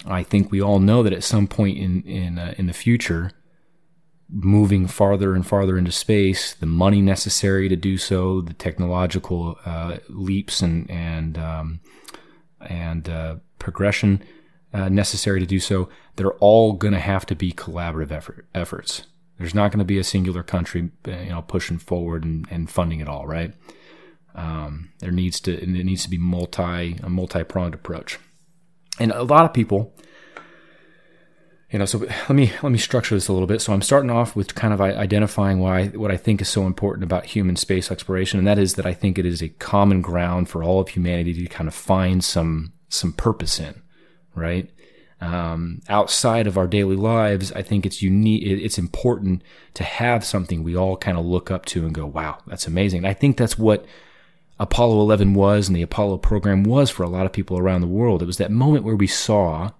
I 0.05 0.23
think 0.23 0.51
we 0.51 0.61
all 0.61 0.79
know 0.79 1.01
that 1.03 1.13
at 1.13 1.23
some 1.23 1.47
point 1.47 1.77
in 1.77 2.03
in 2.03 2.37
uh, 2.37 2.53
in 2.57 2.67
the 2.67 2.73
future, 2.73 3.31
moving 4.29 4.85
farther 4.85 5.33
and 5.33 5.47
farther 5.47 5.77
into 5.77 5.91
space, 5.91 6.53
the 6.53 6.65
money 6.65 7.01
necessary 7.01 7.69
to 7.69 7.75
do 7.75 7.97
so, 7.97 8.41
the 8.41 8.53
technological 8.53 9.57
uh, 9.65 9.97
leaps 10.09 10.61
and 10.61 10.89
and 10.91 11.37
um, 11.37 11.79
and 12.61 13.07
uh, 13.07 13.35
progression 13.59 14.21
uh, 14.73 14.89
necessary 14.89 15.39
to 15.39 15.45
do 15.45 15.59
so, 15.59 15.89
they're 16.15 16.33
all 16.33 16.73
going 16.73 16.93
to 16.93 16.99
have 16.99 17.25
to 17.27 17.35
be 17.35 17.51
collaborative 17.51 18.11
effort, 18.11 18.47
efforts. 18.53 19.07
There's 19.37 19.55
not 19.55 19.71
going 19.71 19.79
to 19.79 19.85
be 19.85 19.97
a 19.97 20.03
singular 20.03 20.43
country, 20.43 20.91
uh, 21.07 21.11
you 21.11 21.29
know, 21.29 21.41
pushing 21.41 21.77
forward 21.77 22.23
and, 22.23 22.45
and 22.51 22.69
funding 22.69 22.99
it 22.99 23.07
all, 23.07 23.25
right? 23.25 23.53
Um, 24.35 24.91
there 24.99 25.11
needs 25.11 25.39
to 25.41 25.53
it 25.53 25.67
needs 25.67 26.03
to 26.03 26.09
be 26.09 26.17
multi 26.17 26.97
a 27.01 27.09
multi 27.09 27.43
pronged 27.43 27.73
approach. 27.73 28.19
And 28.99 29.11
a 29.11 29.23
lot 29.23 29.45
of 29.45 29.53
people, 29.53 29.93
you 31.71 31.79
know, 31.79 31.85
so 31.85 31.99
let 31.99 32.29
me 32.29 32.51
let 32.61 32.71
me 32.71 32.77
structure 32.77 33.15
this 33.15 33.27
a 33.27 33.33
little 33.33 33.47
bit. 33.47 33.61
So 33.61 33.73
I'm 33.73 33.81
starting 33.81 34.11
off 34.11 34.35
with 34.35 34.55
kind 34.55 34.73
of 34.73 34.81
identifying 34.81 35.59
why 35.59 35.87
what 35.87 36.11
I 36.11 36.17
think 36.17 36.41
is 36.41 36.49
so 36.49 36.65
important 36.65 37.03
about 37.03 37.25
human 37.25 37.55
space 37.55 37.91
exploration, 37.91 38.39
and 38.39 38.47
that 38.47 38.59
is 38.59 38.75
that 38.75 38.85
I 38.85 38.93
think 38.93 39.17
it 39.17 39.25
is 39.25 39.41
a 39.41 39.49
common 39.49 40.01
ground 40.01 40.49
for 40.49 40.63
all 40.63 40.79
of 40.79 40.89
humanity 40.89 41.33
to 41.33 41.47
kind 41.47 41.67
of 41.67 41.73
find 41.73 42.23
some 42.23 42.73
some 42.87 43.13
purpose 43.13 43.59
in, 43.59 43.81
right? 44.39 44.69
Um, 45.21 45.81
outside 45.89 46.47
of 46.47 46.57
our 46.57 46.67
daily 46.67 46.95
lives, 46.95 47.51
I 47.51 47.61
think 47.61 47.85
it's 47.85 48.01
unique. 48.01 48.43
It's 48.43 48.77
important 48.77 49.43
to 49.73 49.83
have 49.83 50.23
something 50.23 50.63
we 50.63 50.77
all 50.77 50.95
kind 50.95 51.17
of 51.17 51.25
look 51.25 51.51
up 51.51 51.65
to 51.65 51.85
and 51.85 51.93
go, 51.93 52.05
"Wow, 52.05 52.37
that's 52.47 52.67
amazing." 52.67 52.99
And 52.99 53.07
I 53.07 53.13
think 53.13 53.35
that's 53.35 53.57
what 53.57 53.85
Apollo 54.59 54.99
11 55.01 55.33
was 55.33 55.67
and 55.67 55.75
the 55.75 55.81
Apollo 55.81 56.17
program 56.17 56.63
was 56.63 56.89
for 56.89 57.03
a 57.03 57.09
lot 57.09 57.25
of 57.25 57.31
people 57.31 57.57
around 57.57 57.81
the 57.81 57.87
world. 57.87 58.21
It 58.21 58.25
was 58.25 58.37
that 58.37 58.51
moment 58.51 58.83
where 58.83 58.95
we 58.95 59.07
saw 59.07 59.71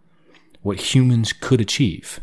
what 0.62 0.96
humans 0.96 1.34
could 1.34 1.60
achieve, 1.60 2.22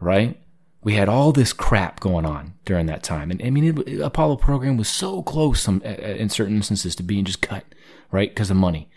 right? 0.00 0.40
We 0.84 0.94
had 0.94 1.08
all 1.08 1.32
this 1.32 1.52
crap 1.52 2.00
going 2.00 2.24
on 2.24 2.54
during 2.64 2.86
that 2.86 3.02
time. 3.02 3.30
And 3.30 3.42
I 3.42 3.50
mean, 3.50 3.76
it, 3.76 4.00
Apollo 4.00 4.36
program 4.36 4.76
was 4.76 4.88
so 4.88 5.22
close 5.22 5.60
some, 5.60 5.82
in 5.82 6.28
certain 6.28 6.56
instances 6.56 6.94
to 6.96 7.02
being 7.02 7.24
just 7.24 7.42
cut, 7.42 7.64
right? 8.12 8.30
Because 8.30 8.50
of 8.50 8.56
money. 8.56 8.88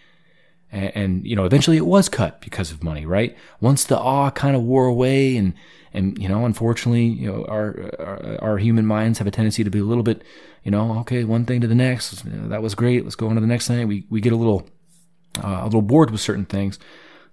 And, 0.72 0.92
and, 0.96 1.28
you 1.28 1.36
know, 1.36 1.46
eventually 1.46 1.78
it 1.78 1.86
was 1.86 2.10
cut 2.10 2.42
because 2.42 2.72
of 2.72 2.84
money, 2.84 3.06
right? 3.06 3.38
Once 3.62 3.84
the 3.84 3.98
awe 3.98 4.32
kind 4.32 4.56
of 4.56 4.64
wore 4.64 4.88
away 4.88 5.38
and, 5.38 5.54
and, 5.94 6.18
you 6.18 6.28
know, 6.28 6.46
unfortunately, 6.46 7.06
you 7.06 7.32
know, 7.32 7.46
our, 7.46 7.92
our, 8.00 8.38
our 8.42 8.58
human 8.58 8.86
minds 8.86 9.20
have 9.20 9.28
a 9.28 9.32
tendency 9.32 9.64
to 9.64 9.70
be 9.70 9.80
a 9.80 9.86
little 9.86 10.04
bit 10.04 10.24
you 10.66 10.72
know, 10.72 10.98
okay, 11.02 11.24
one 11.24 11.46
thing 11.46 11.62
to 11.62 11.68
the 11.68 11.76
next. 11.76 12.24
That 12.26 12.64
was 12.64 12.74
great. 12.74 13.04
Let's 13.04 13.16
go 13.16 13.30
on 13.30 13.36
to 13.36 13.42
the 13.42 13.48
next 13.48 13.68
thing. 13.68 13.88
We 13.88 14.06
we 14.10 14.20
get 14.20 14.34
a 14.34 14.36
little 14.36 14.68
uh, 15.42 15.60
a 15.62 15.66
little 15.66 15.84
bored 15.84 16.10
with 16.10 16.20
certain 16.20 16.46
things. 16.46 16.80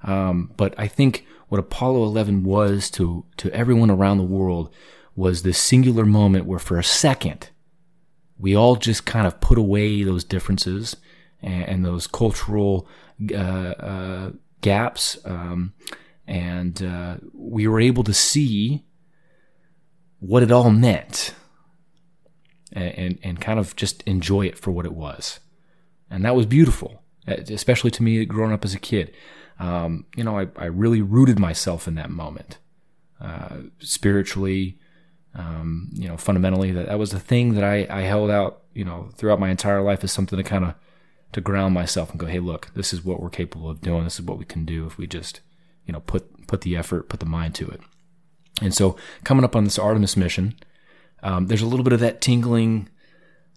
Um, 0.02 0.52
but 0.56 0.74
I 0.76 0.86
think 0.86 1.26
what 1.48 1.58
Apollo 1.58 2.04
11 2.04 2.44
was 2.44 2.90
to 2.90 3.24
to 3.38 3.50
everyone 3.52 3.90
around 3.90 4.18
the 4.18 4.24
world 4.24 4.72
was 5.16 5.42
this 5.42 5.58
singular 5.58 6.04
moment 6.04 6.44
where 6.44 6.58
for 6.58 6.78
a 6.78 6.84
second 6.84 7.48
we 8.38 8.54
all 8.54 8.76
just 8.76 9.06
kind 9.06 9.26
of 9.26 9.40
put 9.40 9.56
away 9.56 10.02
those 10.02 10.24
differences 10.24 10.96
and, 11.40 11.64
and 11.64 11.84
those 11.84 12.06
cultural 12.06 12.86
uh, 13.32 13.36
uh, 13.38 14.30
gaps, 14.60 15.18
um, 15.24 15.74
and 16.26 16.82
uh, 16.82 17.16
we 17.32 17.66
were 17.66 17.80
able 17.80 18.04
to 18.04 18.14
see 18.14 18.84
what 20.20 20.42
it 20.42 20.52
all 20.52 20.70
meant 20.70 21.34
and, 22.72 22.94
and, 22.94 23.18
and 23.22 23.40
kind 23.40 23.58
of 23.58 23.74
just 23.76 24.02
enjoy 24.02 24.46
it 24.46 24.58
for 24.58 24.70
what 24.70 24.86
it 24.86 24.94
was. 24.94 25.40
And 26.10 26.24
that 26.24 26.36
was 26.36 26.46
beautiful, 26.46 27.02
especially 27.26 27.90
to 27.92 28.02
me 28.02 28.24
growing 28.24 28.52
up 28.52 28.64
as 28.64 28.74
a 28.74 28.78
kid. 28.78 29.12
Um, 29.58 30.06
you 30.16 30.24
know, 30.24 30.38
I, 30.38 30.48
I 30.56 30.66
really 30.66 31.02
rooted 31.02 31.38
myself 31.38 31.88
in 31.88 31.94
that 31.96 32.10
moment, 32.10 32.58
uh, 33.20 33.56
spiritually, 33.78 34.78
um, 35.34 35.90
you 35.92 36.08
know, 36.08 36.16
fundamentally. 36.16 36.72
That 36.72 36.86
that 36.86 36.98
was 36.98 37.10
the 37.10 37.20
thing 37.20 37.54
that 37.54 37.64
I, 37.64 37.86
I 37.88 38.02
held 38.02 38.30
out, 38.30 38.62
you 38.74 38.84
know, 38.84 39.10
throughout 39.14 39.40
my 39.40 39.50
entire 39.50 39.82
life 39.82 40.04
as 40.04 40.12
something 40.12 40.36
to 40.36 40.42
kind 40.42 40.64
of 40.64 40.74
to 41.32 41.40
ground 41.40 41.74
myself 41.74 42.10
and 42.10 42.20
go, 42.20 42.26
hey, 42.26 42.38
look, 42.38 42.70
this 42.74 42.92
is 42.92 43.04
what 43.04 43.20
we're 43.20 43.30
capable 43.30 43.68
of 43.68 43.80
doing. 43.80 44.04
This 44.04 44.18
is 44.18 44.26
what 44.26 44.38
we 44.38 44.44
can 44.44 44.64
do 44.64 44.86
if 44.86 44.98
we 44.98 45.06
just, 45.06 45.40
you 45.86 45.92
know, 45.92 46.00
put 46.00 46.46
put 46.46 46.60
the 46.62 46.76
effort, 46.76 47.08
put 47.08 47.20
the 47.20 47.26
mind 47.26 47.54
to 47.56 47.68
it. 47.68 47.80
And 48.60 48.74
so, 48.74 48.96
coming 49.24 49.44
up 49.44 49.56
on 49.56 49.64
this 49.64 49.78
Artemis 49.78 50.16
mission, 50.16 50.54
um, 51.22 51.46
there's 51.46 51.62
a 51.62 51.66
little 51.66 51.84
bit 51.84 51.92
of 51.92 52.00
that 52.00 52.20
tingling 52.20 52.88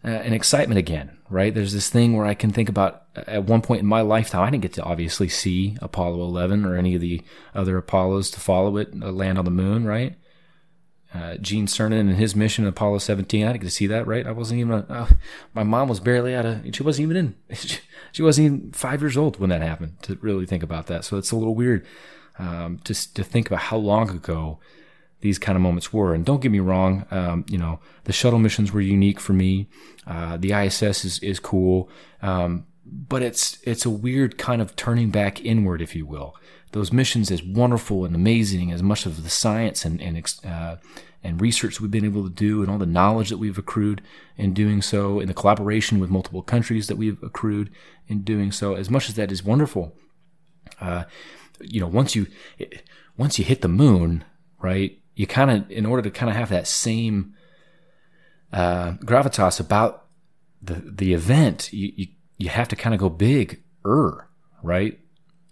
uh, 0.03 0.08
and 0.08 0.34
excitement 0.34 0.77
again, 0.77 1.17
right? 1.29 1.53
There's 1.53 1.74
this 1.74 1.89
thing 1.89 2.15
where 2.15 2.25
I 2.25 2.34
can 2.34 2.51
think 2.51 2.70
about 2.70 3.03
uh, 3.15 3.24
at 3.27 3.44
one 3.46 3.62
point 3.62 3.82
in 3.82 3.88
my 3.88 4.01
lifetime, 4.01 4.44
I 4.44 4.50
didn't 4.50 4.63
get 4.63 4.74
to 4.74 4.84
obviously 4.84 5.27
see 5.27 5.77
Apollo 5.82 6.22
11 6.24 6.65
or 6.65 6.75
any 6.75 6.96
of 6.96 7.01
the 7.01 7.22
other 7.53 7.77
Apollos 7.77 8.32
to 8.32 8.39
follow 8.39 8.77
it, 8.77 8.94
uh, 9.01 9.12
land 9.12 9.38
on 9.38 9.46
the 9.46 9.51
moon, 9.51 9.86
right? 9.86 10.15
Uh, 11.15 11.38
Gene 11.38 11.65
Cernan 11.65 12.01
and 12.01 12.17
his 12.17 12.36
mission, 12.36 12.67
Apollo 12.67 12.98
17, 12.98 13.43
I 13.43 13.51
didn't 13.53 13.62
get 13.62 13.67
to 13.67 13.72
see 13.72 13.88
that, 13.88 14.05
right? 14.05 14.27
I 14.27 14.34
wasn't 14.34 14.60
even, 14.60 14.74
uh, 14.74 15.07
my 15.53 15.63
mom 15.63 15.88
was 15.88 16.01
barely 16.01 16.36
out 16.36 16.45
of, 16.45 16.75
she 16.75 16.84
wasn't 16.84 17.10
even 17.10 17.36
in, 17.50 17.55
she 18.12 18.22
wasn't 18.22 18.45
even 18.45 18.72
five 18.74 19.01
years 19.01 19.15
old 19.15 19.39
when 19.39 19.50
that 19.50 19.62
happened 19.62 20.01
to 20.03 20.15
really 20.15 20.45
think 20.45 20.62
about 20.62 20.88
that. 20.88 21.05
So 21.05 21.17
it's 21.17 21.31
a 21.31 21.38
little 21.38 21.55
weird 21.55 21.86
um, 22.38 22.79
to, 22.84 23.13
to 23.13 23.24
think 23.24 23.48
about 23.48 23.60
how 23.60 23.77
long 23.77 24.10
ago 24.10 24.60
these 25.22 25.39
kind 25.39 25.55
of 25.55 25.62
moments 25.62 25.93
were. 25.93 26.13
And 26.13 26.25
don't 26.25 26.41
get 26.41 26.51
me 26.51 26.60
wrong, 26.60 27.05
um, 27.12 27.45
you 27.48 27.57
know, 27.57 27.79
the 28.03 28.13
shuttle 28.13 28.39
missions 28.39 28.74
were 28.74 28.81
unique 28.81 29.22
for 29.22 29.31
me. 29.31 29.69
Uh, 30.05 30.36
the 30.36 30.51
ISS 30.51 31.05
is, 31.05 31.19
is 31.19 31.39
cool. 31.39 31.89
Um, 32.22 32.65
but 32.86 33.22
it's, 33.22 33.57
it's 33.63 33.86
a 33.86 33.89
weird 33.89 34.38
kind 34.38 34.62
of 34.62 34.75
turning 34.75 35.12
back 35.12 35.43
inward, 35.43 35.81
if 35.81 35.95
you 35.95 36.05
will. 36.05 36.36
Those 36.75 36.94
missions, 36.94 37.32
as 37.32 37.41
wonderful 37.41 38.05
and 38.05 38.15
amazing 38.15 38.72
as 38.72 38.84
much 38.84 39.05
of 39.05 39.24
the 39.24 39.29
science 39.29 39.86
and, 39.86 40.01
and, 40.01 40.15
uh, 40.46 40.75
and 41.24 41.41
research 41.41 41.79
we've 41.79 41.89
been 41.89 42.05
able 42.05 42.24
to 42.24 42.29
do 42.29 42.62
and 42.62 42.70
all 42.70 42.77
the 42.77 42.86
knowledge 42.86 43.29
that 43.29 43.38
we've 43.38 43.58
accrued 43.58 44.01
in 44.38 44.53
doing 44.53 44.82
so 44.82 45.20
and 45.20 45.29
the 45.29 45.34
collaboration 45.34 46.00
with 46.00 46.10
multiple 46.10 46.44
countries 46.44 46.88
that 46.88 46.98
we've 46.98 47.22
accrued 47.24 47.72
in 48.08 48.22
doing 48.22 48.51
so, 48.51 48.75
as 48.75 48.89
much 48.89 49.10
as 49.10 49.15
that 49.15 49.32
is 49.32 49.44
wonderful, 49.44 49.96
uh, 50.79 51.05
you 51.62 51.79
know, 51.79 51.88
once 51.88 52.15
you, 52.15 52.27
once 53.17 53.39
you 53.39 53.46
hit 53.46 53.62
the 53.62 53.67
moon, 53.67 54.24
right? 54.62 55.00
you 55.15 55.25
kind 55.25 55.50
of, 55.50 55.72
in 55.72 55.86
order 55.86 56.03
to 56.03 56.12
kind 56.12 56.29
of 56.29 56.36
have 56.36 56.50
that 56.50 56.67
same 56.67 57.34
uh, 58.51 58.91
gravitas 59.03 59.60
about 59.60 60.05
the 60.62 60.75
the 60.86 61.13
event, 61.13 61.72
you 61.74 61.91
you, 61.96 62.08
you 62.38 62.50
have 62.50 62.67
to 62.67 62.75
kind 62.75 62.94
of 62.94 63.00
go 63.00 63.10
big, 63.10 63.63
er, 63.86 64.27
right, 64.62 65.00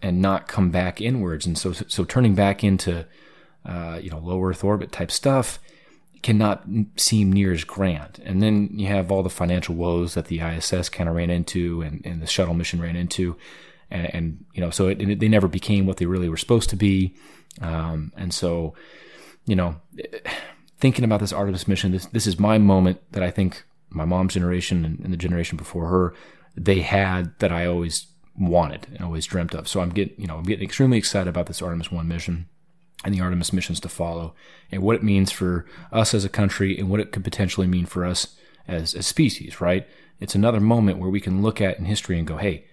and 0.03 0.22
not 0.22 0.48
come 0.48 0.69
back 0.69 1.01
inwards. 1.01 1.45
And 1.45 1.57
so 1.57 1.72
so 1.72 2.03
turning 2.03 2.36
back 2.36 2.63
into 2.63 3.05
uh, 3.65 4.00
you 4.01 4.12
know 4.12 4.19
low 4.19 4.43
Earth 4.43 4.63
orbit 4.63 4.91
type 4.91 5.10
stuff 5.10 5.60
cannot 6.22 6.63
seem 6.95 7.31
near 7.31 7.51
as 7.51 7.63
grand. 7.63 8.22
And 8.24 8.41
then 8.41 8.69
you 8.74 8.88
have 8.88 9.12
all 9.12 9.24
the 9.24 9.29
financial 9.29 9.75
woes 9.75 10.13
that 10.13 10.25
the 10.25 10.39
ISS 10.39 10.89
kind 10.89 11.10
of 11.10 11.15
ran 11.15 11.29
into, 11.29 11.81
and, 11.81 12.01
and 12.05 12.22
the 12.22 12.27
shuttle 12.27 12.53
mission 12.53 12.81
ran 12.81 12.95
into, 12.95 13.36
and, 13.89 14.13
and 14.13 14.45
you 14.53 14.62
know 14.62 14.69
so 14.69 14.89
it, 14.89 15.01
it, 15.01 15.19
they 15.19 15.29
never 15.29 15.48
became 15.48 15.86
what 15.86 15.98
they 15.98 16.05
really 16.05 16.29
were 16.29 16.38
supposed 16.38 16.69
to 16.69 16.75
be. 16.75 17.15
Um, 17.62 18.12
and 18.17 18.33
so 18.33 18.75
you 19.45 19.55
know, 19.55 19.75
thinking 20.79 21.03
about 21.03 21.19
this 21.19 21.33
Artemis 21.33 21.67
mission, 21.67 21.91
this 21.93 22.05
this 22.07 22.27
is 22.27 22.39
my 22.39 22.57
moment 22.57 23.00
that 23.13 23.24
I 23.24 23.31
think 23.31 23.63
my 23.89 24.05
mom's 24.05 24.33
generation 24.33 24.83
and, 24.83 25.00
and 25.00 25.13
the 25.13 25.17
generation 25.17 25.55
before 25.55 25.88
her 25.88 26.13
they 26.55 26.81
had 26.81 27.38
that 27.39 27.51
I 27.51 27.65
always 27.65 28.07
wanted 28.38 28.88
and 28.92 29.02
always 29.02 29.25
dreamt 29.25 29.54
of. 29.54 29.68
So 29.68 29.82
I'm 29.82 29.90
getting, 29.90 30.20
you 30.20 30.28
know, 30.28 30.38
I'm 30.38 30.44
getting 30.44 30.66
extremely 30.66 30.98
excited 30.98 31.30
about 31.30 31.48
this 31.48 31.62
Artemis 31.62 31.92
One 31.92 32.08
mission 32.08 32.48
and 33.06 33.13
the 33.13 33.22
Artemis 33.22 33.54
missions 33.54 33.80
to 33.82 33.90
follow, 33.90 34.34
and 34.72 34.82
what 34.82 34.96
it 34.96 35.04
means 35.04 35.32
for 35.32 35.66
us 35.92 36.13
as 36.13 36.24
a 36.24 36.30
country, 36.30 36.78
and 36.78 36.90
what 36.90 37.02
it 37.02 37.12
could 37.12 37.24
potentially 37.24 37.68
mean 37.68 37.86
for 37.86 38.06
us 38.06 38.38
as 38.68 38.94
a 38.94 39.04
species, 39.04 39.60
right? 39.60 39.86
It's 40.20 40.36
another 40.36 40.62
moment 40.62 41.00
where 41.00 41.10
we 41.10 41.20
can 41.20 41.42
look 41.42 41.60
at 41.60 41.78
in 41.78 41.86
history 41.86 42.18
and 42.18 42.25
go, 42.25 42.38
hey, 42.38 42.66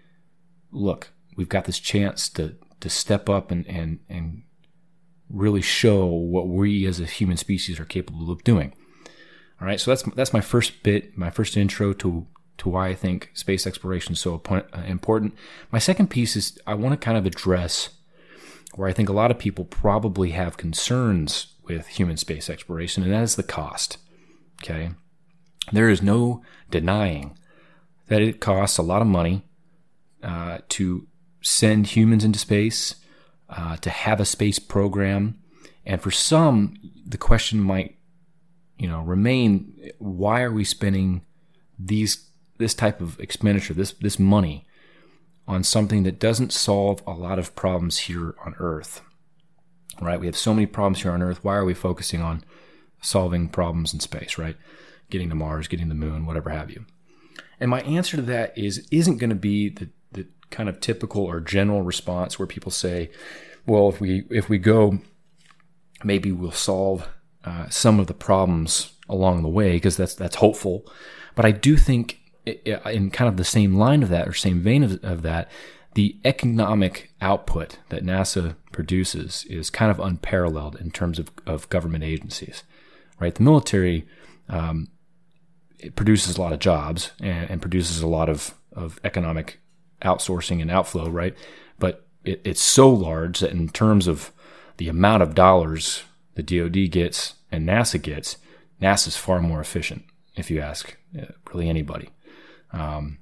look, 0.71 1.13
we've 1.37 1.49
got 1.49 1.65
this 1.65 1.79
chance 1.79 2.29
to 2.31 2.57
to 2.81 2.89
step 2.89 3.29
up 3.29 3.51
and 3.51 3.67
and 3.67 3.99
and 4.09 4.43
really 5.29 5.63
show 5.63 6.07
what 6.07 6.49
we 6.49 6.87
as 6.87 7.01
a 7.01 7.07
human 7.07 7.37
species 7.37 7.79
are 7.79 7.85
capable 7.85 8.31
of 8.31 8.45
doing. 8.45 8.73
All 9.61 9.67
right, 9.67 9.81
so 9.81 9.91
that's 9.91 10.03
that's 10.15 10.33
my 10.33 10.41
first 10.41 10.83
bit, 10.83 11.17
my 11.19 11.31
first 11.31 11.57
intro 11.57 11.93
to 11.95 12.27
to 12.61 12.69
why 12.69 12.89
I 12.89 12.95
think 12.95 13.31
space 13.33 13.67
exploration 13.67 14.13
is 14.13 14.21
so 14.21 14.41
uh, 14.49 14.61
important. 14.87 15.35
My 15.73 15.79
second 15.79 16.09
piece 16.09 16.37
is 16.37 16.59
I 16.67 16.75
want 16.75 16.93
to 16.93 17.05
kind 17.05 17.17
of 17.17 17.25
address 17.25 17.89
where 18.75 18.89
I 18.89 18.93
think 18.93 19.09
a 19.09 19.15
lot 19.15 19.31
of 19.31 19.39
people 19.39 19.65
probably 19.65 20.31
have 20.31 20.59
concerns 20.59 21.55
with 21.65 21.87
human 21.87 22.19
space 22.19 22.51
exploration, 22.51 23.03
and 23.03 23.13
that 23.13 23.23
is 23.23 23.37
the 23.37 23.43
cost. 23.43 23.97
Okay, 24.63 24.91
there 25.73 25.89
is 25.89 26.03
no 26.03 26.43
denying 26.71 27.37
that 28.09 28.21
it 28.21 28.41
costs 28.41 28.77
a 28.77 28.83
lot 28.83 29.01
of 29.01 29.09
money 29.09 29.43
uh, 30.23 30.59
to 30.69 31.07
send 31.41 31.87
humans 31.89 32.25
into 32.25 32.39
space, 32.39 32.97
uh, 33.49 33.77
to 33.79 33.89
have 33.89 34.21
a 34.21 34.27
space 34.27 34.59
program, 34.59 35.39
and 35.87 36.03
for 36.03 36.11
some, 36.11 36.77
the 37.07 37.17
question 37.17 37.59
might, 37.59 37.97
you 38.77 38.87
know, 38.87 39.01
remain: 39.01 39.93
Why 39.99 40.43
are 40.43 40.53
we 40.53 40.65
spending 40.65 41.23
these 41.79 42.30
this 42.61 42.75
type 42.75 43.01
of 43.01 43.19
expenditure, 43.19 43.75
this 43.75 43.93
this 43.93 44.19
money, 44.19 44.67
on 45.49 45.65
something 45.65 46.05
that 46.05 46.21
doesn't 46.21 46.53
solve 46.53 47.03
a 47.07 47.13
lot 47.13 47.39
of 47.41 47.57
problems 47.57 47.99
here 47.99 48.37
on 48.45 48.55
Earth? 48.59 49.03
Right? 50.01 50.21
We 50.21 50.27
have 50.27 50.37
so 50.37 50.55
many 50.55 50.67
problems 50.67 51.03
here 51.03 51.11
on 51.11 51.23
Earth. 51.23 51.43
Why 51.43 51.57
are 51.57 51.65
we 51.65 51.75
focusing 51.75 52.23
on 52.23 52.45
solving 53.03 53.49
problems 53.49 53.93
in 53.93 53.99
space? 54.01 54.39
Right? 54.39 54.57
Getting 55.11 55.31
to 55.31 55.35
Mars, 55.35 55.67
getting 55.67 55.89
to 55.89 55.95
the 55.95 56.01
Moon, 56.01 56.27
whatever 56.27 56.51
have 56.51 56.71
you. 56.71 56.87
And 57.59 57.71
my 57.71 57.81
answer 57.81 58.17
to 58.17 58.23
that 58.23 58.57
is 58.57 58.87
isn't 58.93 59.19
going 59.19 59.31
to 59.31 59.37
be 59.37 59.69
the 59.71 59.89
the 60.13 60.29
kind 60.51 60.69
of 60.69 60.81
typical 60.81 61.25
or 61.25 61.41
general 61.41 61.83
response 61.83 62.39
where 62.39 62.47
people 62.47 62.71
say, 62.71 63.11
well, 63.67 63.89
if 63.89 64.01
we 64.01 64.25
if 64.31 64.49
we 64.49 64.59
go, 64.59 65.01
maybe 66.05 66.31
we'll 66.33 66.53
solve 66.53 67.09
uh, 67.45 67.69
some 67.69 67.99
of 67.99 68.07
the 68.07 68.15
problems 68.15 68.95
along 69.09 69.43
the 69.43 69.49
way 69.49 69.73
because 69.73 69.97
that's 69.97 70.15
that's 70.15 70.37
hopeful. 70.37 70.85
But 71.35 71.45
I 71.45 71.53
do 71.53 71.77
think, 71.77 72.20
in 72.65 73.11
kind 73.11 73.29
of 73.29 73.37
the 73.37 73.45
same 73.45 73.77
line 73.77 74.03
of 74.03 74.09
that 74.09 74.29
or 74.29 74.33
same 74.33 74.61
vein 74.61 74.83
of, 74.83 75.03
of 75.05 75.23
that, 75.23 75.51
the 75.95 76.17
economic 76.25 77.13
output 77.21 77.79
that 77.89 78.05
NASA 78.05 78.57
produces 78.73 79.45
is 79.47 79.71
kind 79.71 79.91
of 79.91 79.99
unparalleled 79.99 80.77
in 80.77 80.91
terms 80.91 81.19
of, 81.19 81.31
of 81.47 81.69
government 81.69 82.05
agencies, 82.05 82.63
right? 83.19 83.35
The 83.35 83.43
military 83.43 84.07
um, 84.49 84.89
it 85.83 85.97
produces 85.97 86.37
a 86.37 86.41
lot 86.41 86.53
of 86.53 86.59
jobs 86.59 87.13
and, 87.21 87.51
and, 87.51 87.61
produces 87.61 88.03
a 88.03 88.07
lot 88.07 88.29
of, 88.29 88.55
of 88.73 89.01
economic 89.05 89.61
outsourcing 90.03 90.61
and 90.61 90.71
outflow, 90.71 91.09
right? 91.09 91.35
But 91.79 92.07
it, 92.25 92.41
it's 92.45 92.61
so 92.61 92.91
large 92.91 93.41
that 93.41 93.53
in 93.53 93.69
terms 93.69 94.07
of 94.07 94.33
the 94.77 94.89
amount 94.89 95.23
of 95.23 95.35
dollars 95.35 96.03
the 96.35 96.43
DoD 96.43 96.91
gets 96.91 97.35
and 97.51 97.67
NASA 97.67 98.01
gets, 98.01 98.37
NASA's 98.81 99.17
far 99.17 99.41
more 99.41 99.61
efficient, 99.61 100.05
if 100.37 100.51
you 100.51 100.61
ask 100.61 100.97
uh, 101.19 101.27
really 101.53 101.69
anybody. 101.69 102.11
Um, 102.73 103.19